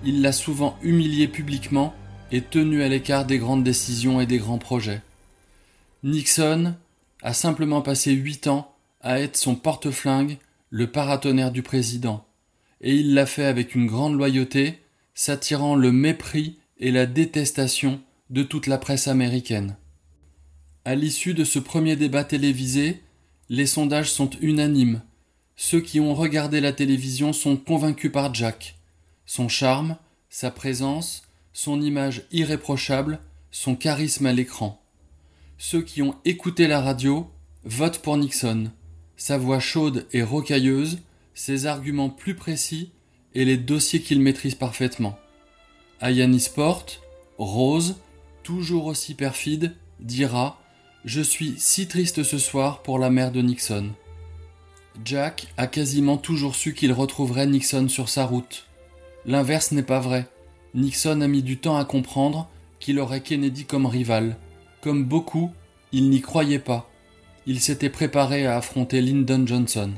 [0.04, 1.94] il l'a souvent humilié publiquement
[2.30, 5.02] et tenu à l'écart des grandes décisions et des grands projets.
[6.02, 6.74] Nixon
[7.22, 10.38] a simplement passé huit ans à être son porte-flingue,
[10.70, 12.26] le paratonnerre du président,
[12.80, 14.80] et il l'a fait avec une grande loyauté,
[15.14, 19.76] s'attirant le mépris et la détestation de toute la presse américaine.
[20.84, 23.02] À l'issue de ce premier débat télévisé,
[23.48, 25.02] les sondages sont unanimes.
[25.56, 28.76] Ceux qui ont regardé la télévision sont convaincus par Jack.
[29.26, 29.96] Son charme,
[30.28, 34.82] sa présence, son image irréprochable, son charisme à l'écran.
[35.58, 37.30] Ceux qui ont écouté la radio
[37.64, 38.70] votent pour Nixon.
[39.16, 40.98] Sa voix chaude et rocailleuse,
[41.34, 42.90] ses arguments plus précis
[43.34, 45.18] et les dossiers qu'il maîtrise parfaitement.
[46.00, 46.86] Ayani Sport,
[47.38, 47.96] Rose,
[48.42, 50.60] toujours aussi perfide, dira
[51.04, 53.90] Je suis si triste ce soir pour la mère de Nixon.
[55.04, 58.66] Jack a quasiment toujours su qu'il retrouverait Nixon sur sa route.
[59.26, 60.26] L'inverse n'est pas vrai.
[60.74, 62.48] Nixon a mis du temps à comprendre
[62.80, 64.36] qu'il aurait Kennedy comme rival.
[64.82, 65.50] Comme beaucoup,
[65.92, 66.90] il n'y croyait pas.
[67.46, 69.92] Il s'était préparé à affronter Lyndon Johnson.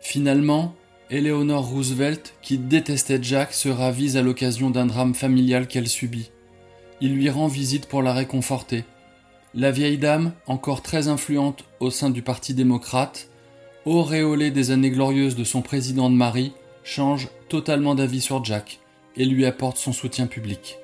[0.00, 0.74] Finalement,
[1.10, 6.30] Eleanor Roosevelt, qui détestait Jack, se ravise à l'occasion d'un drame familial qu'elle subit.
[7.00, 8.84] Il lui rend visite pour la réconforter.
[9.54, 13.28] La vieille dame, encore très influente au sein du Parti démocrate,
[13.84, 16.52] auréolée des années glorieuses de son président de mari,
[16.86, 18.78] change totalement d'avis sur Jack
[19.16, 20.78] et lui apporte son soutien public.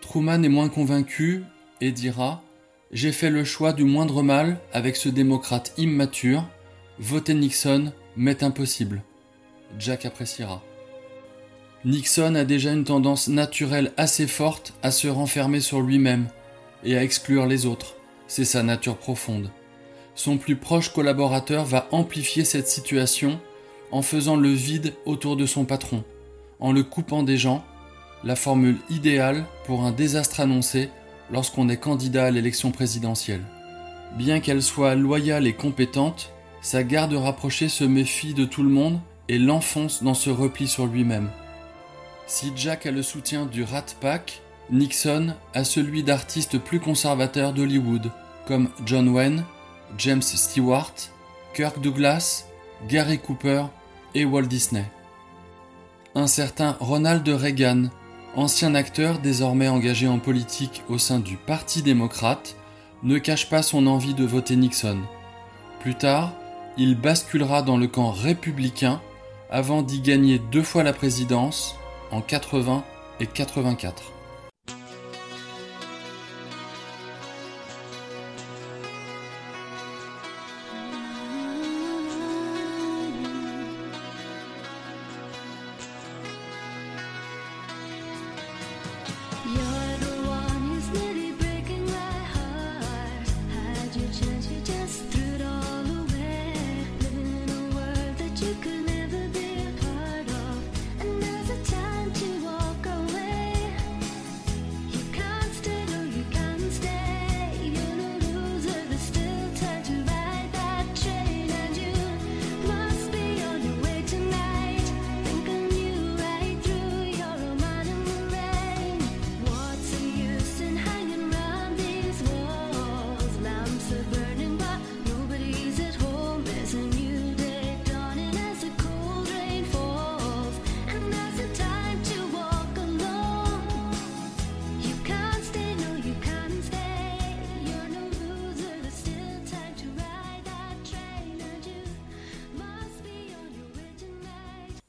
[0.00, 1.44] Truman est moins convaincu
[1.80, 2.42] et dira
[2.90, 6.44] J'ai fait le choix du moindre mal avec ce démocrate immature.
[6.98, 9.02] Voter Nixon m'est impossible.
[9.78, 10.60] Jack appréciera.
[11.84, 16.26] Nixon a déjà une tendance naturelle assez forte à se renfermer sur lui-même
[16.82, 17.94] et à exclure les autres.
[18.26, 19.50] C'est sa nature profonde.
[20.16, 23.40] Son plus proche collaborateur va amplifier cette situation
[23.90, 26.04] en faisant le vide autour de son patron
[26.60, 27.64] en le coupant des gens,
[28.24, 30.90] la formule idéale pour un désastre annoncé
[31.30, 33.44] lorsqu'on est candidat à l'élection présidentielle.
[34.16, 38.98] Bien qu'elle soit loyale et compétente, sa garde rapprochée se méfie de tout le monde
[39.28, 41.30] et l'enfonce dans ce repli sur lui-même.
[42.26, 48.10] Si Jack a le soutien du Rat Pack, Nixon a celui d'artistes plus conservateurs d'Hollywood,
[48.46, 49.44] comme John Wayne,
[49.96, 50.94] James Stewart,
[51.54, 52.46] Kirk Douglas,
[52.88, 53.64] Gary Cooper
[54.24, 54.84] Walt Disney.
[56.14, 57.90] Un certain Ronald Reagan,
[58.34, 62.56] ancien acteur désormais engagé en politique au sein du Parti démocrate,
[63.02, 64.98] ne cache pas son envie de voter Nixon.
[65.80, 66.32] Plus tard,
[66.76, 69.00] il basculera dans le camp républicain
[69.50, 71.76] avant d'y gagner deux fois la présidence
[72.10, 72.84] en 80
[73.20, 74.17] et 84.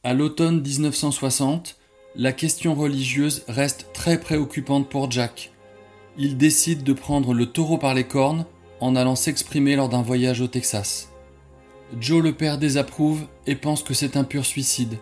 [0.02, 1.76] À l'automne 1960,
[2.16, 5.52] la question religieuse reste très préoccupante pour Jack.
[6.18, 8.46] Il décide de prendre le taureau par les cornes
[8.80, 11.10] en allant s'exprimer lors d'un voyage au Texas.
[12.00, 15.00] Joe le père désapprouve et pense que c'est un pur suicide.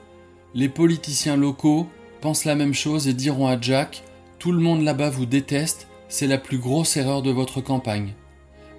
[0.56, 1.88] Les politiciens locaux
[2.20, 4.04] pensent la même chose et diront à Jack
[4.40, 8.16] Tout le monde là-bas vous déteste, c'est la plus grosse erreur de votre campagne.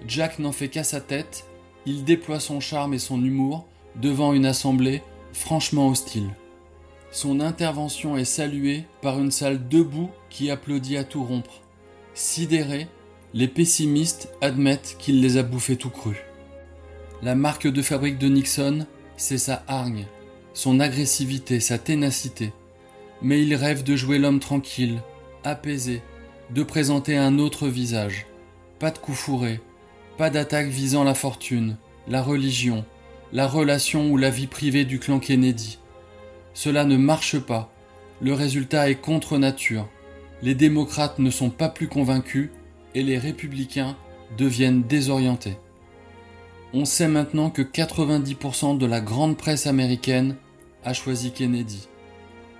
[0.05, 1.45] Jack n'en fait qu'à sa tête,
[1.85, 5.01] il déploie son charme et son humour devant une assemblée
[5.33, 6.29] franchement hostile.
[7.11, 11.61] Son intervention est saluée par une salle debout qui applaudit à tout rompre.
[12.13, 12.87] Sidérés,
[13.33, 16.17] les pessimistes admettent qu'il les a bouffés tout crus.
[17.21, 18.85] La marque de fabrique de Nixon,
[19.17, 20.05] c'est sa hargne,
[20.53, 22.53] son agressivité, sa ténacité.
[23.21, 25.01] Mais il rêve de jouer l'homme tranquille,
[25.43, 26.01] apaisé,
[26.51, 28.25] de présenter un autre visage.
[28.79, 29.59] Pas de coups fourrés,
[30.17, 32.85] pas d'attaque visant la fortune, la religion,
[33.31, 35.77] la relation ou la vie privée du clan Kennedy.
[36.53, 37.71] Cela ne marche pas.
[38.21, 39.87] Le résultat est contre nature.
[40.41, 42.49] Les démocrates ne sont pas plus convaincus
[42.95, 43.95] et les républicains
[44.37, 45.57] deviennent désorientés.
[46.73, 50.35] On sait maintenant que 90% de la grande presse américaine
[50.83, 51.87] a choisi Kennedy.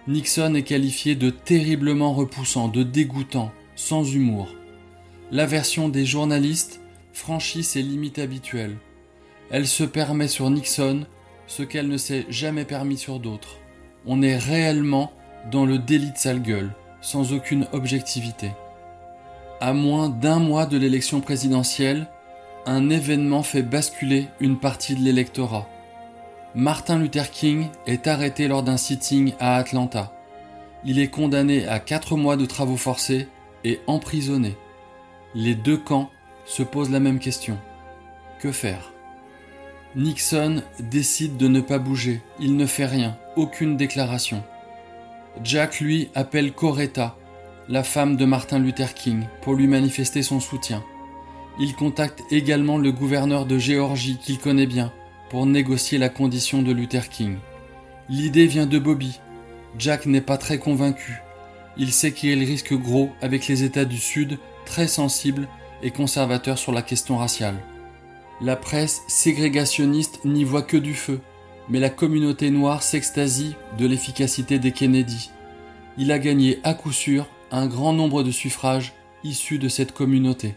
[0.08, 4.50] Nixon est qualifié de terriblement repoussant, de dégoûtant, sans humour.
[5.32, 6.82] L'aversion des journalistes
[7.14, 8.78] franchit ses limites habituelles
[9.52, 11.06] elle se permet sur Nixon
[11.48, 13.58] ce qu'elle ne s'est jamais permis sur d'autres.
[14.06, 15.12] On est réellement
[15.52, 18.52] dans le délit de sale gueule, sans aucune objectivité.
[19.62, 22.08] À moins d'un mois de l'élection présidentielle,
[22.66, 25.68] un événement fait basculer une partie de l'électorat.
[26.56, 30.14] Martin Luther King est arrêté lors d'un sitting à Atlanta.
[30.86, 33.28] Il est condamné à 4 mois de travaux forcés
[33.64, 34.56] et emprisonné.
[35.36, 36.10] Les deux camps
[36.46, 37.58] se posent la même question.
[38.40, 38.92] Que faire?
[39.96, 44.44] Nixon décide de ne pas bouger, il ne fait rien, aucune déclaration.
[45.44, 47.18] Jack, lui, appelle Coretta,
[47.68, 50.84] la femme de Martin Luther King, pour lui manifester son soutien.
[51.60, 54.94] Il contacte également le gouverneur de Géorgie qu'il connaît bien,
[55.30, 57.38] pour négocier la condition de Luther King.
[58.10, 59.20] L'idée vient de Bobby.
[59.78, 61.22] Jack n'est pas très convaincu.
[61.78, 65.48] Il sait qu'il risque gros avec les États du Sud, très sensibles
[65.82, 67.58] et conservateurs sur la question raciale.
[68.42, 71.20] La presse ségrégationniste n'y voit que du feu,
[71.68, 75.30] mais la communauté noire s'extasie de l'efficacité des Kennedy.
[75.98, 78.94] Il a gagné à coup sûr un grand nombre de suffrages
[79.26, 80.56] issus de cette communauté.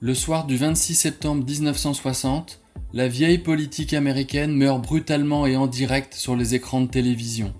[0.00, 2.60] Le soir du 26 septembre 1960,
[2.92, 7.54] la vieille politique américaine meurt brutalement et en direct sur les écrans de télévision.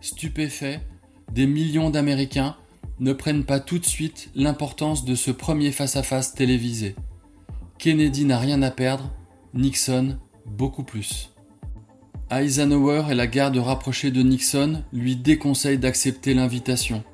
[0.00, 0.80] Stupéfaits,
[1.30, 2.56] des millions d'Américains
[3.00, 6.94] ne prennent pas tout de suite l'importance de ce premier face-à-face télévisé.
[7.78, 9.10] Kennedy n'a rien à perdre,
[9.52, 10.16] Nixon
[10.46, 11.32] beaucoup plus.
[12.30, 17.04] Eisenhower et la garde rapprochée de Nixon lui déconseillent d'accepter l'invitation.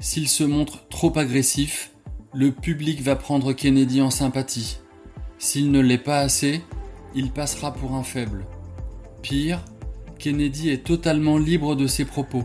[0.00, 1.92] S'il se montre trop agressif,
[2.32, 4.78] le public va prendre Kennedy en sympathie.
[5.38, 6.62] S'il ne l'est pas assez,
[7.14, 8.46] il passera pour un faible.
[9.20, 9.62] Pire,
[10.18, 12.44] Kennedy est totalement libre de ses propos.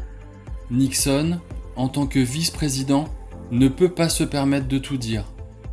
[0.69, 1.39] Nixon,
[1.77, 3.05] en tant que vice-président,
[3.51, 5.23] ne peut pas se permettre de tout dire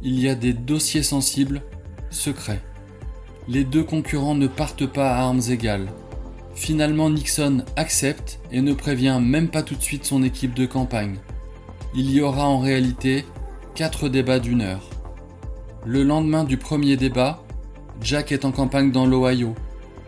[0.05, 1.63] il y a des dossiers sensibles,
[2.11, 2.61] secrets.
[3.49, 5.89] Les deux concurrents ne partent pas à armes égales.
[6.55, 11.17] Finalement, Nixon accepte et ne prévient même pas tout de suite son équipe de campagne.
[11.97, 13.25] Il y aura en réalité
[13.75, 14.91] quatre débats d'une heure.
[15.87, 17.43] Le lendemain du premier débat,
[18.03, 19.55] Jack est en campagne dans l'Ohio.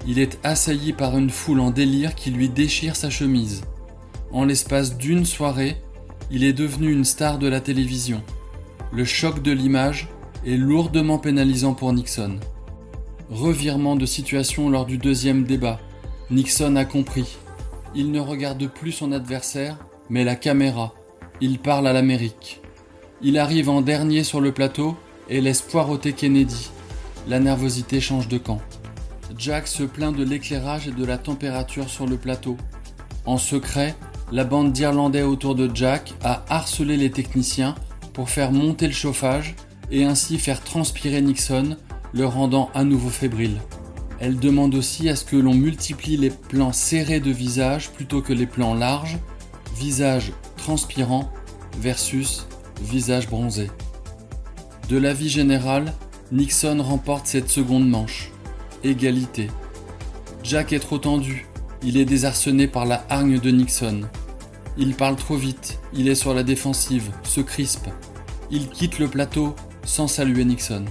[0.06, 3.62] Il est assailli par une foule en délire qui lui déchire sa chemise.
[4.30, 5.76] En l'espace d'une soirée,
[6.30, 8.22] il est devenu une star de la télévision.
[8.92, 10.08] Le choc de l'image
[10.46, 12.38] est lourdement pénalisant pour Nixon.
[13.30, 15.80] Revirement de situation lors du deuxième débat.
[16.30, 17.36] Nixon a compris.
[17.96, 19.76] Il ne regarde plus son adversaire,
[20.08, 20.94] mais la caméra.
[21.40, 22.60] Il parle à l'Amérique.
[23.22, 24.96] Il arrive en dernier sur le plateau
[25.28, 26.70] et laisse poireauter Kennedy.
[27.28, 28.60] La nervosité change de camp.
[29.36, 32.56] Jack se plaint de l'éclairage et de la température sur le plateau.
[33.24, 33.96] En secret,
[34.30, 37.74] la bande d'Irlandais autour de Jack a harcelé les techniciens
[38.16, 39.54] pour faire monter le chauffage
[39.90, 41.76] et ainsi faire transpirer Nixon,
[42.14, 43.60] le rendant à nouveau fébrile.
[44.20, 48.32] Elle demande aussi à ce que l'on multiplie les plans serrés de visage plutôt que
[48.32, 49.18] les plans larges,
[49.76, 51.30] visage transpirant
[51.78, 52.46] versus
[52.80, 53.70] visage bronzé.
[54.88, 55.92] De l'avis général,
[56.32, 58.30] Nixon remporte cette seconde manche.
[58.82, 59.50] Égalité.
[60.42, 61.46] Jack est trop tendu.
[61.82, 64.08] Il est désarçonné par la hargne de Nixon.
[64.78, 65.78] Il parle trop vite.
[65.94, 67.88] Il est sur la défensive, se crispe.
[68.50, 70.84] Il quitte le plateau sans saluer Nixon.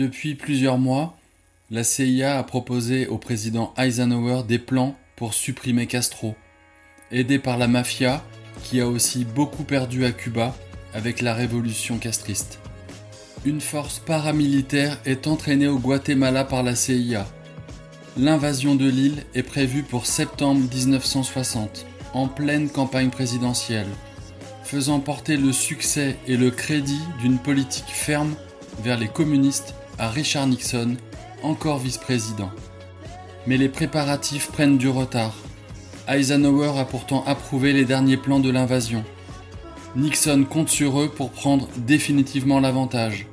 [0.00, 1.14] Depuis plusieurs mois,
[1.70, 6.36] la CIA a proposé au président Eisenhower des plans pour supprimer Castro,
[7.12, 8.24] aidé par la mafia
[8.64, 10.56] qui a aussi beaucoup perdu à Cuba
[10.94, 12.60] avec la révolution castriste.
[13.44, 17.26] Une force paramilitaire est entraînée au Guatemala par la CIA.
[18.16, 21.84] L'invasion de l'île est prévue pour septembre 1960,
[22.14, 23.90] en pleine campagne présidentielle,
[24.64, 28.34] faisant porter le succès et le crédit d'une politique ferme
[28.82, 30.96] vers les communistes à Richard Nixon,
[31.42, 32.50] encore vice-président.
[33.46, 35.34] Mais les préparatifs prennent du retard.
[36.08, 39.04] Eisenhower a pourtant approuvé les derniers plans de l'invasion.
[39.96, 43.26] Nixon compte sur eux pour prendre définitivement l'avantage.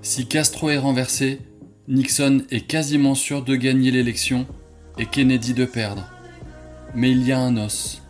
[0.00, 1.40] Si Castro est renversé,
[1.88, 4.46] Nixon est quasiment sûr de gagner l'élection
[4.96, 6.06] et Kennedy de perdre.
[6.94, 8.00] Mais il y a un os.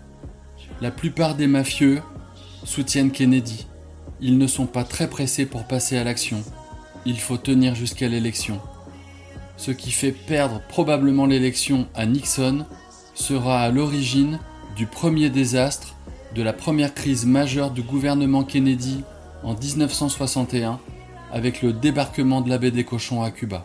[0.81, 2.01] La plupart des mafieux
[2.63, 3.67] soutiennent Kennedy.
[4.21, 6.45] Ils ne sont pas très pressés pour passer à l'action
[7.09, 8.61] il faut tenir jusqu'à l'élection.
[9.57, 12.67] Ce qui fait perdre probablement l'élection à Nixon
[13.15, 14.39] sera à l'origine
[14.77, 15.97] du premier désastre
[16.35, 19.03] de la première crise majeure du gouvernement Kennedy
[19.43, 20.79] en 1961
[21.33, 23.65] avec le débarquement de la baie des cochons à Cuba.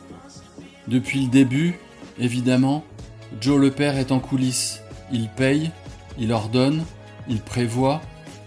[0.88, 1.78] Depuis le début,
[2.20, 2.86] évidemment,
[3.42, 4.80] Joe le père est en coulisses.
[5.12, 5.70] Il paye,
[6.18, 6.86] il ordonne,
[7.28, 8.02] il prévoit,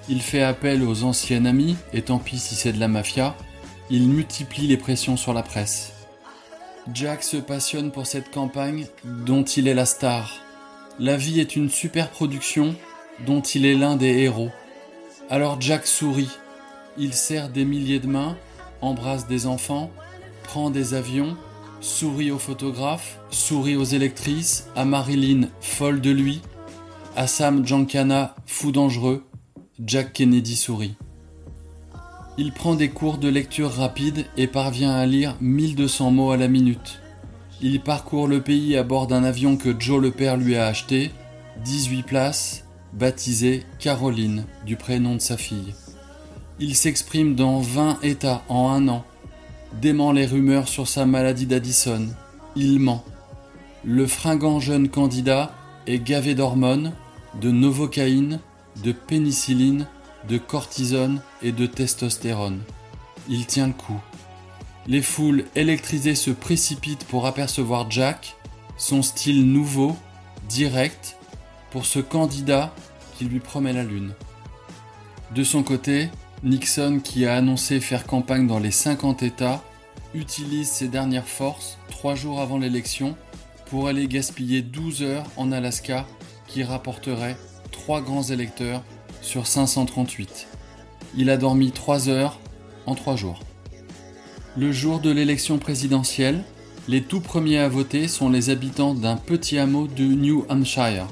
[0.09, 3.37] il fait appel aux anciens amis, et tant pis si c'est de la mafia,
[3.91, 5.93] il multiplie les pressions sur la presse.
[6.93, 10.41] Jack se passionne pour cette campagne dont il est la star.
[10.99, 12.75] La vie est une super production
[13.27, 14.51] dont il est l'un des héros.
[15.31, 16.31] Alors Jack sourit.
[16.99, 18.37] Il serre des milliers de mains,
[18.81, 19.91] embrasse des enfants,
[20.45, 21.37] prend des avions,
[21.81, 26.41] sourit aux photographes, sourit aux électrices, à Marilyn, folle de lui,
[27.17, 29.25] à Sam Giancana, fou dangereux.
[29.85, 30.97] Jack Kennedy sourit.
[32.39, 36.49] Il prend des cours de lecture rapide et parvient à lire 1200 mots à la
[36.49, 37.01] minute.
[37.63, 41.11] Il parcourt le pays à bord d'un avion que Joe le père lui a acheté,
[41.65, 45.73] 18 places, baptisé Caroline, du prénom de sa fille.
[46.61, 49.05] Il s'exprime dans 20 États en un an,
[49.81, 52.09] dément les rumeurs sur sa maladie d'Addison.
[52.55, 53.03] Il ment.
[53.83, 55.55] Le fringant jeune candidat
[55.87, 56.93] est gavé d'hormones,
[57.41, 58.41] de novocaïne,
[58.85, 59.87] de pénicilline
[60.29, 62.61] de cortisone et de testostérone.
[63.29, 64.01] Il tient le coup.
[64.87, 68.37] Les foules électrisées se précipitent pour apercevoir Jack,
[68.77, 69.97] son style nouveau,
[70.49, 71.17] direct,
[71.71, 72.75] pour ce candidat
[73.17, 74.13] qui lui promet la lune.
[75.35, 76.09] De son côté,
[76.45, 79.63] Nixon, qui a annoncé faire campagne dans les 50 États,
[80.15, 83.17] utilise ses dernières forces trois jours avant l'élection
[83.67, 86.07] pour aller gaspiller 12 heures en Alaska
[86.47, 87.37] qui rapporterait
[87.73, 88.83] trois grands électeurs
[89.27, 90.47] sur 538.
[91.17, 92.39] Il a dormi 3 heures
[92.87, 93.41] en 3 jours.
[94.57, 96.45] Le jour de l'élection présidentielle,
[96.87, 101.09] les tout premiers à voter sont les habitants d'un petit hameau du New Hampshire.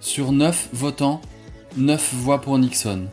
[0.00, 1.22] Sur 9 votants,
[1.78, 3.06] 9 voix pour Nixon.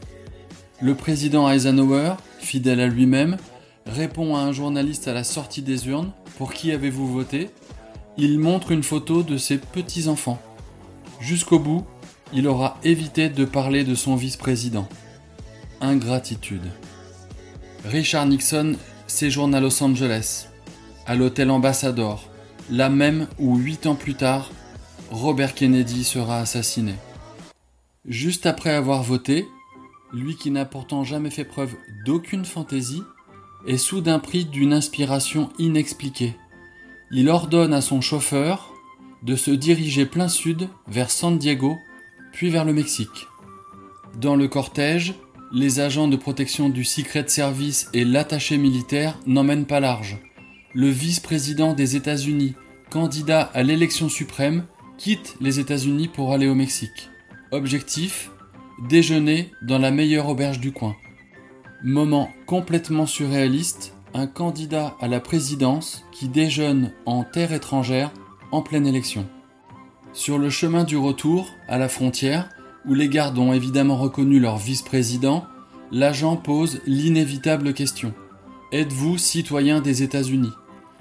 [0.82, 3.38] Le président Eisenhower, fidèle à lui-même,
[3.86, 7.50] répond à un journaliste à la sortie des urnes Pour qui avez-vous voté?
[8.18, 10.42] Il montre une photo de ses petits-enfants.
[11.22, 11.86] Jusqu'au bout,
[12.34, 14.88] il aura évité de parler de son vice-président.
[15.82, 16.66] Ingratitude.
[17.86, 18.76] Richard Nixon
[19.08, 20.48] séjourne à Los Angeles,
[21.06, 22.30] à l'hôtel Ambassador,
[22.70, 24.52] là même où huit ans plus tard,
[25.12, 26.94] Robert Kennedy sera assassiné.
[28.06, 29.46] Juste après avoir voté,
[30.14, 31.74] lui qui n'a pourtant jamais fait preuve
[32.06, 33.04] d'aucune fantaisie,
[33.68, 36.36] est soudain pris d'une inspiration inexpliquée.
[37.12, 38.72] Il ordonne à son chauffeur
[39.24, 41.78] de se diriger plein sud vers San Diego,
[42.36, 43.28] puis vers le Mexique.
[44.20, 45.14] Dans le cortège,
[45.54, 50.18] les agents de protection du Secret Service et l'attaché militaire n'emmènent pas large.
[50.74, 52.54] Le vice-président des États-Unis,
[52.90, 54.66] candidat à l'élection suprême,
[54.98, 57.10] quitte les États-Unis pour aller au Mexique.
[57.52, 58.32] Objectif
[58.90, 60.98] déjeuner dans la meilleure auberge du coin.
[61.86, 68.12] Moment complètement surréaliste, un candidat à la présidence qui déjeune en terre étrangère
[68.52, 69.26] en pleine élection.
[70.16, 72.48] Sur le chemin du retour, à la frontière,
[72.86, 75.46] où les gardes ont évidemment reconnu leur vice-président,
[75.92, 78.14] l'agent pose l'inévitable question.
[78.72, 80.54] Êtes-vous citoyen des États-Unis?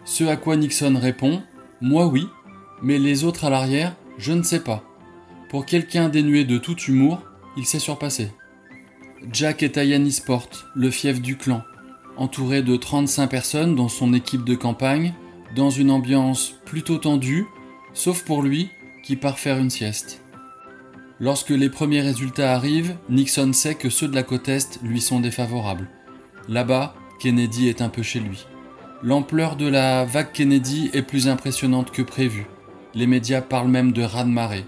[0.05, 1.41] Ce à quoi Nixon répond
[1.81, 2.27] Moi oui,
[2.83, 4.83] mais les autres à l'arrière, je ne sais pas.
[5.49, 7.23] Pour quelqu'un dénué de tout humour,
[7.57, 8.33] il s'est surpassé.
[9.33, 11.63] Jack est à Yannisport, le fief du clan,
[12.17, 15.15] entouré de 35 personnes dans son équipe de campagne,
[15.55, 17.47] dans une ambiance plutôt tendue,
[17.93, 18.71] sauf pour lui
[19.05, 20.23] qui part faire une sieste.
[21.21, 25.21] Lorsque les premiers résultats arrivent, Nixon sait que ceux de la côte Est lui sont
[25.21, 25.89] défavorables.
[26.49, 28.47] Là-bas, Kennedy est un peu chez lui.
[29.03, 32.47] L'ampleur de la vague Kennedy est plus impressionnante que prévu.
[32.95, 34.65] Les médias parlent même de raz-de-marée.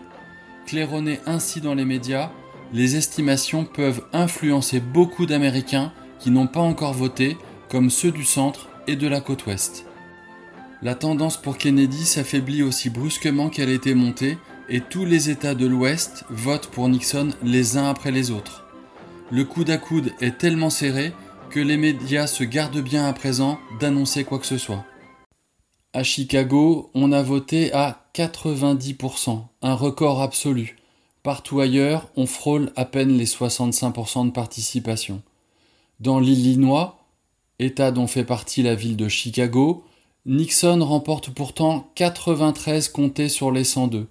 [0.66, 2.30] Claironné ainsi dans les médias,
[2.72, 7.36] les estimations peuvent influencer beaucoup d'Américains qui n'ont pas encore voté,
[7.68, 9.85] comme ceux du centre et de la côte ouest.
[10.82, 14.36] La tendance pour Kennedy s'affaiblit aussi brusquement qu'elle été montée
[14.68, 18.64] et tous les États de l'Ouest votent pour Nixon les uns après les autres.
[19.30, 21.14] Le coude à coude est tellement serré
[21.48, 24.84] que les médias se gardent bien à présent d'annoncer quoi que ce soit.
[25.94, 30.76] À Chicago, on a voté à 90%, un record absolu.
[31.22, 35.22] Partout ailleurs, on frôle à peine les 65% de participation.
[36.00, 36.98] Dans l'Illinois,
[37.58, 39.84] État dont fait partie la ville de Chicago,
[40.26, 44.08] Nixon remporte pourtant 93 comtés sur les 102.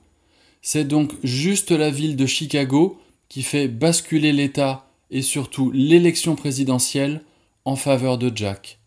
[0.61, 2.97] C'est donc juste la ville de Chicago
[3.27, 7.21] qui fait basculer l'État et surtout l'élection présidentielle
[7.65, 8.79] en faveur de Jack.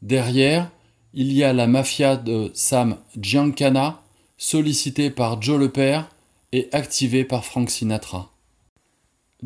[0.00, 0.70] Derrière,
[1.12, 4.02] il y a la mafia de Sam Giancana,
[4.38, 6.08] sollicitée par Joe le Père
[6.52, 8.32] et activé par Frank Sinatra.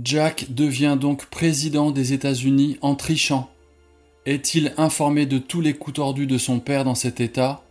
[0.00, 3.50] Jack devient donc président des États-Unis en trichant.
[4.26, 7.62] Est-il informé de tous les coups tordus de son père dans cet État?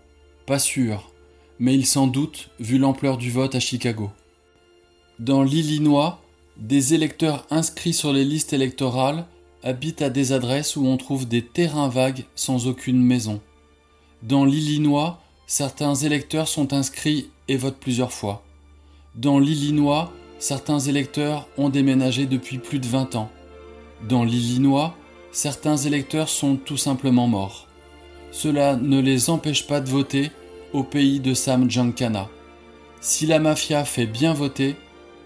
[0.45, 1.11] Pas sûr,
[1.57, 4.11] mais il s'en doute vu l'ampleur du vote à Chicago.
[5.17, 6.21] Dans l'Illinois,
[6.57, 9.25] des électeurs inscrits sur les listes électorales
[9.63, 13.41] habitent à des adresses où on trouve des terrains vagues sans aucune maison.
[14.21, 18.43] Dans l'Illinois, certains électeurs sont inscrits et votent plusieurs fois.
[19.15, 23.31] Dans l'Illinois, certains électeurs ont déménagé depuis plus de 20 ans.
[24.07, 24.95] Dans l'Illinois,
[25.33, 27.67] certains électeurs sont tout simplement morts.
[28.31, 30.31] Cela ne les empêche pas de voter
[30.71, 32.29] au pays de Sam Giancana.
[33.01, 34.77] Si la mafia fait bien voter,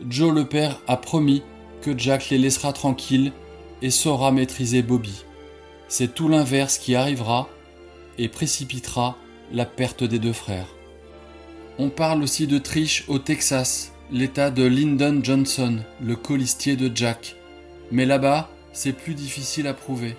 [0.09, 1.43] Joe le père a promis
[1.81, 3.33] que Jack les laissera tranquilles
[3.81, 5.23] et saura maîtriser Bobby.
[5.87, 7.47] C'est tout l'inverse qui arrivera
[8.17, 9.15] et précipitera
[9.51, 10.67] la perte des deux frères.
[11.77, 17.35] On parle aussi de triche au Texas, l'état de Lyndon Johnson, le colistier de Jack.
[17.91, 20.15] Mais là-bas, c'est plus difficile à prouver.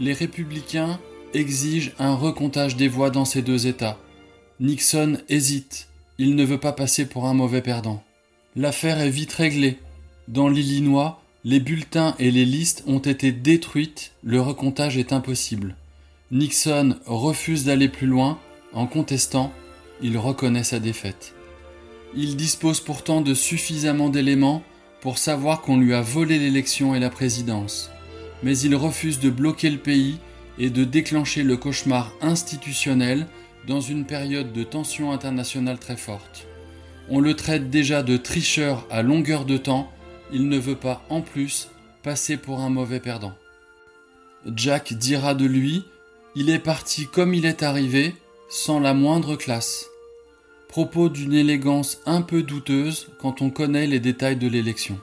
[0.00, 0.98] Les républicains
[1.34, 3.96] exigent un recomptage des voix dans ces deux États.
[4.58, 5.86] Nixon hésite,
[6.18, 8.02] il ne veut pas passer pour un mauvais perdant.
[8.56, 9.78] L'affaire est vite réglée.
[10.26, 15.76] Dans l'Illinois, les bulletins et les listes ont été détruites, le recomptage est impossible.
[16.32, 18.40] Nixon refuse d'aller plus loin
[18.72, 19.52] en contestant
[20.02, 21.34] il reconnaît sa défaite.
[22.16, 24.64] Il dispose pourtant de suffisamment d'éléments
[25.06, 27.92] pour savoir qu'on lui a volé l'élection et la présidence,
[28.42, 30.18] mais il refuse de bloquer le pays
[30.58, 33.28] et de déclencher le cauchemar institutionnel
[33.68, 36.48] dans une période de tension internationale très forte.
[37.08, 39.92] On le traite déjà de tricheur à longueur de temps,
[40.32, 41.68] il ne veut pas en plus
[42.02, 43.34] passer pour un mauvais perdant.
[44.56, 45.84] Jack dira de lui
[46.34, 48.16] Il est parti comme il est arrivé,
[48.48, 49.86] sans la moindre classe.
[50.76, 55.00] Propos d'une élégance un peu douteuse quand on connaît les détails de l'élection.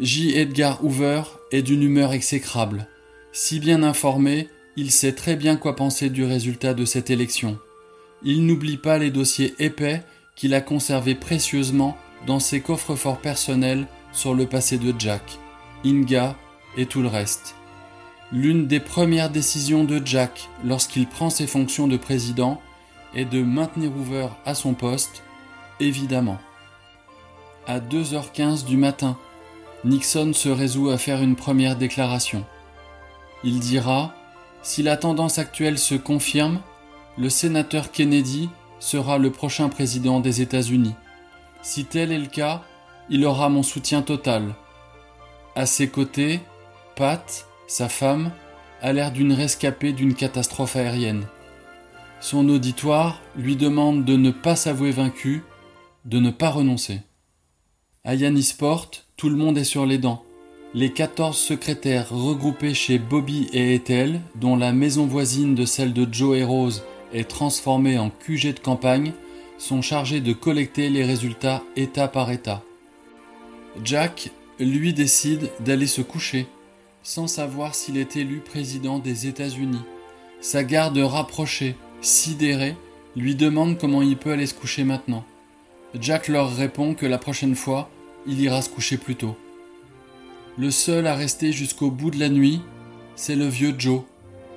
[0.00, 0.36] J.
[0.36, 1.22] Edgar Hoover
[1.52, 2.88] est d'une humeur exécrable.
[3.30, 7.60] Si bien informé, il sait très bien quoi penser du résultat de cette élection.
[8.24, 10.02] Il n'oublie pas les dossiers épais
[10.34, 11.96] qu'il a conservés précieusement
[12.26, 15.38] dans ses coffres-forts personnels sur le passé de Jack,
[15.84, 16.36] Inga
[16.76, 17.54] et tout le reste.
[18.32, 22.60] L'une des premières décisions de Jack lorsqu'il prend ses fonctions de président
[23.14, 25.22] est de maintenir Hoover à son poste,
[25.80, 26.38] évidemment.
[27.66, 29.16] À 2h15 du matin,
[29.84, 32.44] Nixon se résout à faire une première déclaration.
[33.44, 34.14] Il dira
[34.62, 36.60] Si la tendance actuelle se confirme,
[37.16, 40.94] le sénateur Kennedy sera le prochain président des États-Unis.
[41.62, 42.62] Si tel est le cas,
[43.08, 44.54] il aura mon soutien total.
[45.54, 46.40] À ses côtés,
[46.96, 48.30] Pat, sa femme,
[48.82, 51.26] a l'air d'une rescapée d'une catastrophe aérienne.
[52.20, 55.42] Son auditoire lui demande de ne pas s'avouer vaincu,
[56.04, 57.00] de ne pas renoncer.
[58.04, 60.22] À Yannisport, tout le monde est sur les dents.
[60.74, 66.06] Les 14 secrétaires regroupés chez Bobby et Ethel, dont la maison voisine de celle de
[66.12, 69.14] Joe et Rose est transformée en QG de campagne,
[69.56, 72.62] sont chargés de collecter les résultats état par état.
[73.82, 76.46] Jack, lui, décide d'aller se coucher,
[77.02, 79.82] sans savoir s'il est élu président des États-Unis.
[80.40, 82.76] Sa garde rapprochée, sidérée,
[83.16, 85.24] lui demande comment il peut aller se coucher maintenant.
[86.00, 87.90] Jack leur répond que la prochaine fois,
[88.26, 89.36] il ira se coucher plus tôt.
[90.58, 92.60] Le seul à rester jusqu'au bout de la nuit,
[93.16, 94.02] c'est le vieux Joe,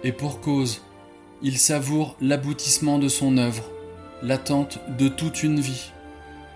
[0.03, 0.81] et pour cause,
[1.41, 3.69] il savoure l'aboutissement de son œuvre,
[4.21, 5.91] l'attente de toute une vie.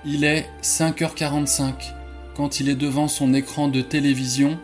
[0.06, 1.94] Il est 5h45
[2.36, 4.58] quand il est devant son écran de télévision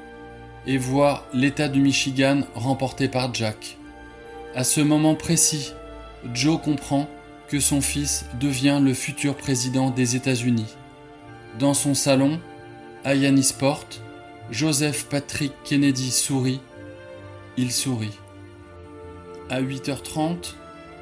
[0.68, 3.78] et voit l'État du Michigan remporté par Jack.
[4.56, 5.74] À ce moment précis,
[6.34, 7.10] Joe comprend
[7.48, 10.76] que son fils devient le futur président des États-Unis.
[11.60, 12.40] Dans son salon,
[13.04, 13.86] à Yannisport,
[14.50, 16.62] Joseph Patrick Kennedy sourit.
[17.58, 18.18] Il sourit.
[19.50, 20.54] À 8h30,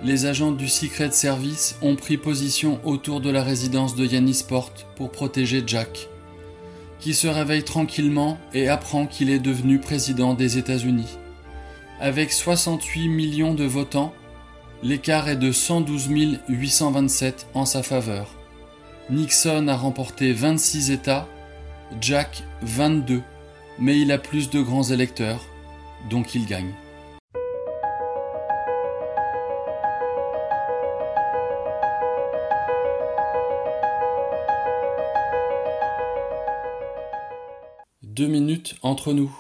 [0.03, 5.11] les agents du Secret Service ont pris position autour de la résidence de Yannisport pour
[5.11, 6.09] protéger Jack,
[6.99, 11.17] qui se réveille tranquillement et apprend qu'il est devenu président des États-Unis.
[11.99, 14.13] Avec 68 millions de votants,
[14.83, 16.09] l'écart est de 112
[16.49, 18.27] 827 en sa faveur.
[19.09, 21.27] Nixon a remporté 26 États,
[21.99, 23.21] Jack 22,
[23.79, 25.41] mais il a plus de grands électeurs,
[26.09, 26.73] donc il gagne.
[38.03, 39.31] Deux minutes entre nous.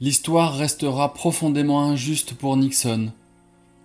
[0.00, 3.12] L'histoire restera profondément injuste pour Nixon.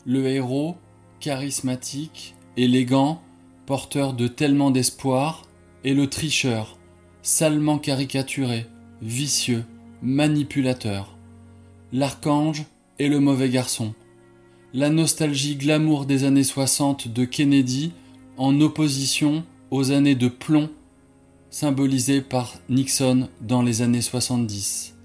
[0.06, 0.76] Le héros,
[1.20, 3.22] charismatique, élégant,
[3.66, 5.44] porteur de tellement d'espoir,
[5.84, 6.78] et le tricheur,
[7.22, 8.66] salement caricaturé,
[9.02, 9.64] vicieux,
[10.02, 11.18] manipulateur.
[11.94, 12.66] L'archange
[13.00, 13.94] et le mauvais garçon.
[14.74, 17.92] La nostalgie glamour des années 60 de Kennedy
[18.38, 20.70] en opposition aux années de plomb
[21.50, 24.96] symbolisées par Nixon dans les années 70.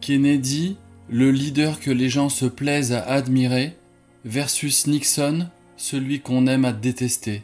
[0.00, 0.76] Kennedy,
[1.08, 3.76] le leader que les gens se plaisent à admirer,
[4.24, 7.42] versus Nixon, celui qu'on aime à détester.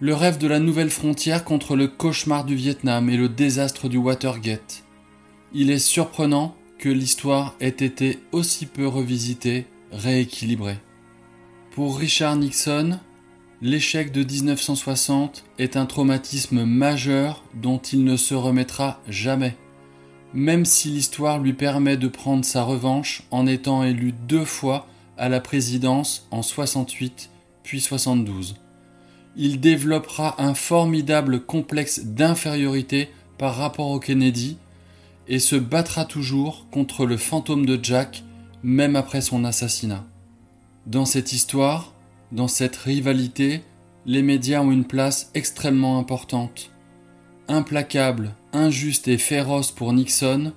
[0.00, 3.98] Le rêve de la nouvelle frontière contre le cauchemar du Vietnam et le désastre du
[3.98, 4.84] Watergate.
[5.52, 10.78] Il est surprenant que l'histoire ait été aussi peu revisitée, rééquilibrée.
[11.72, 12.98] Pour Richard Nixon,
[13.60, 19.56] l'échec de 1960 est un traumatisme majeur dont il ne se remettra jamais,
[20.32, 24.86] même si l'histoire lui permet de prendre sa revanche en étant élu deux fois
[25.20, 27.30] à la présidence en 68
[27.62, 28.56] puis 72
[29.36, 34.58] il développera un formidable complexe d'infériorité par rapport au Kennedy
[35.28, 38.24] et se battra toujours contre le fantôme de Jack
[38.62, 40.04] même après son assassinat.
[40.86, 41.94] Dans cette histoire,
[42.32, 43.62] dans cette rivalité,
[44.06, 46.70] les médias ont une place extrêmement importante.
[47.48, 50.52] Implacable, injuste et féroce pour Nixon,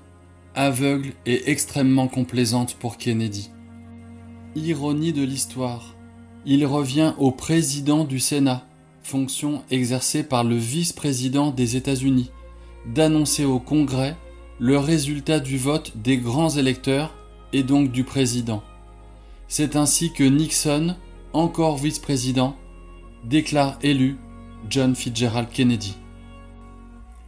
[0.56, 3.53] aveugle et extrêmement complaisante pour Kennedy.
[4.56, 5.96] Ironie de l'histoire.
[6.46, 8.66] Il revient au président du Sénat,
[9.04, 12.32] fonction exercée par le vice-président des États-Unis,
[12.86, 14.16] d'annoncer au Congrès
[14.60, 17.16] le résultat du vote des grands électeurs
[17.52, 18.64] et donc du président.
[19.48, 20.96] C'est ainsi que Nixon,
[21.34, 22.56] encore vice-président,
[23.24, 24.18] déclare élu
[24.70, 25.96] John Fitzgerald Kennedy.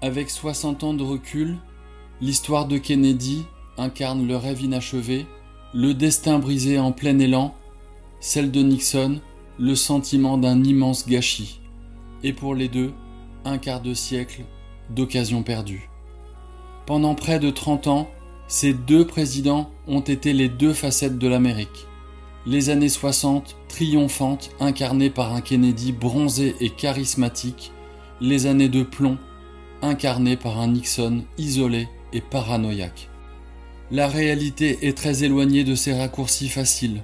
[0.02, 1.58] Avec 60 ans de recul,
[2.22, 3.44] L'histoire de Kennedy
[3.78, 5.28] incarne le rêve inachevé,
[5.74, 7.56] le destin brisé en plein élan,
[8.20, 9.20] celle de Nixon,
[9.60, 11.60] le sentiment d'un immense gâchis,
[12.24, 12.94] et pour les deux,
[13.46, 14.44] un quart de siècle
[14.90, 15.90] d'occasion perdue.
[16.86, 18.10] Pendant près de 30 ans,
[18.48, 21.88] ces deux présidents ont été les deux facettes de l'Amérique.
[22.46, 27.72] Les années 60, triomphantes, incarnées par un Kennedy bronzé et charismatique,
[28.22, 29.18] les années de plomb,
[29.82, 33.10] incarnées par un Nixon isolé et paranoïaque.
[33.92, 37.04] La réalité est très éloignée de ces raccourcis faciles.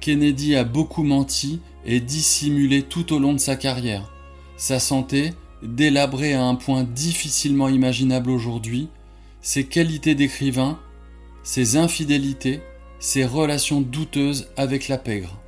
[0.00, 4.12] Kennedy a beaucoup menti et dissimulé tout au long de sa carrière.
[4.56, 8.88] Sa santé, délabrée à un point difficilement imaginable aujourd'hui,
[9.42, 10.78] ses qualités d'écrivain,
[11.42, 12.60] ses infidélités,
[13.00, 15.40] ses relations douteuses avec la pègre.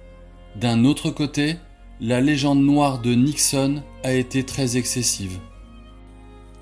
[0.56, 1.56] D'un autre côté,
[2.00, 5.38] la légende noire de Nixon a été très excessive.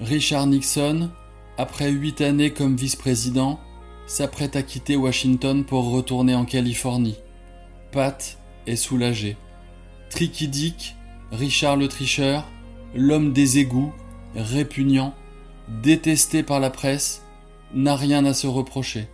[0.00, 1.10] Richard Nixon,
[1.56, 3.58] après huit années comme vice-président,
[4.10, 7.18] s'apprête à quitter Washington pour retourner en Californie.
[7.92, 9.36] Pat est soulagé.
[10.10, 10.96] Tricky Dick,
[11.30, 12.44] Richard le tricheur,
[12.92, 13.92] l'homme des égouts,
[14.34, 15.14] répugnant,
[15.80, 17.22] détesté par la presse,
[17.72, 19.06] n'a rien à se reprocher.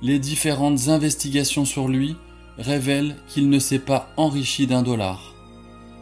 [0.00, 2.14] Les différentes investigations sur lui
[2.56, 5.34] révèlent qu'il ne s'est pas enrichi d'un dollar.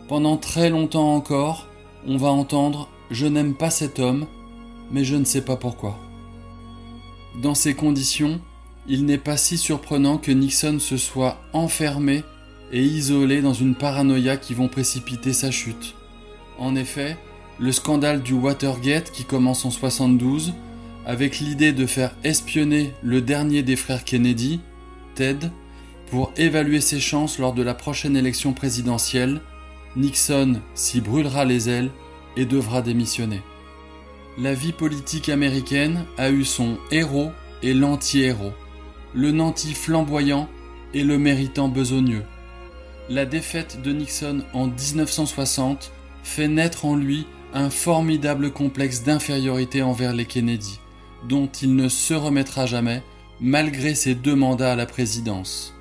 [0.07, 1.67] Pendant très longtemps encore,
[2.07, 4.27] on va entendre Je n'aime pas cet homme,
[4.91, 5.99] mais je ne sais pas pourquoi.
[7.43, 8.41] Dans ces conditions,
[8.89, 12.25] il n'est pas si surprenant que Nixon se soit enfermé
[12.73, 15.95] et isolé dans une paranoïa qui vont précipiter sa chute.
[16.59, 17.17] En effet,
[17.61, 20.53] le scandale du Watergate qui commence en 72,
[21.07, 24.59] avec l'idée de faire espionner le dernier des frères Kennedy,
[25.15, 25.49] Ted,
[26.11, 29.41] pour évaluer ses chances lors de la prochaine élection présidentielle,
[29.95, 31.91] Nixon s'y brûlera les ailes
[32.37, 33.43] et devra démissionner.
[34.41, 37.33] La vie politique américaine a eu son héros
[37.65, 38.53] et l'anti-héros,
[39.13, 40.49] le nanti flamboyant
[40.95, 42.23] et le méritant besogneux.
[43.09, 45.91] La défaite de Nixon en 1960
[46.23, 50.79] fait naître en lui un formidable complexe d'infériorité envers les Kennedy,
[51.29, 53.03] dont il ne se remettra jamais
[53.41, 55.75] malgré ses deux mandats à la présidence.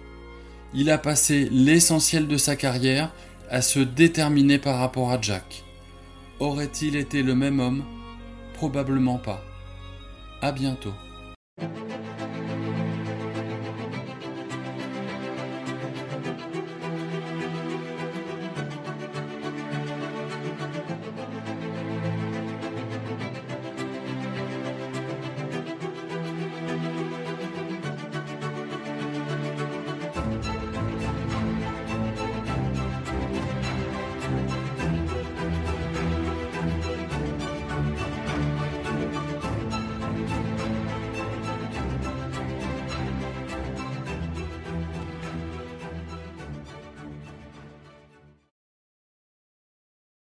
[0.73, 3.13] Il a passé l'essentiel de sa carrière
[3.51, 5.63] à se déterminer par rapport à Jack.
[6.39, 7.83] Aurait-il été le même homme
[8.57, 9.39] Probablement pas.
[10.41, 10.93] À bientôt.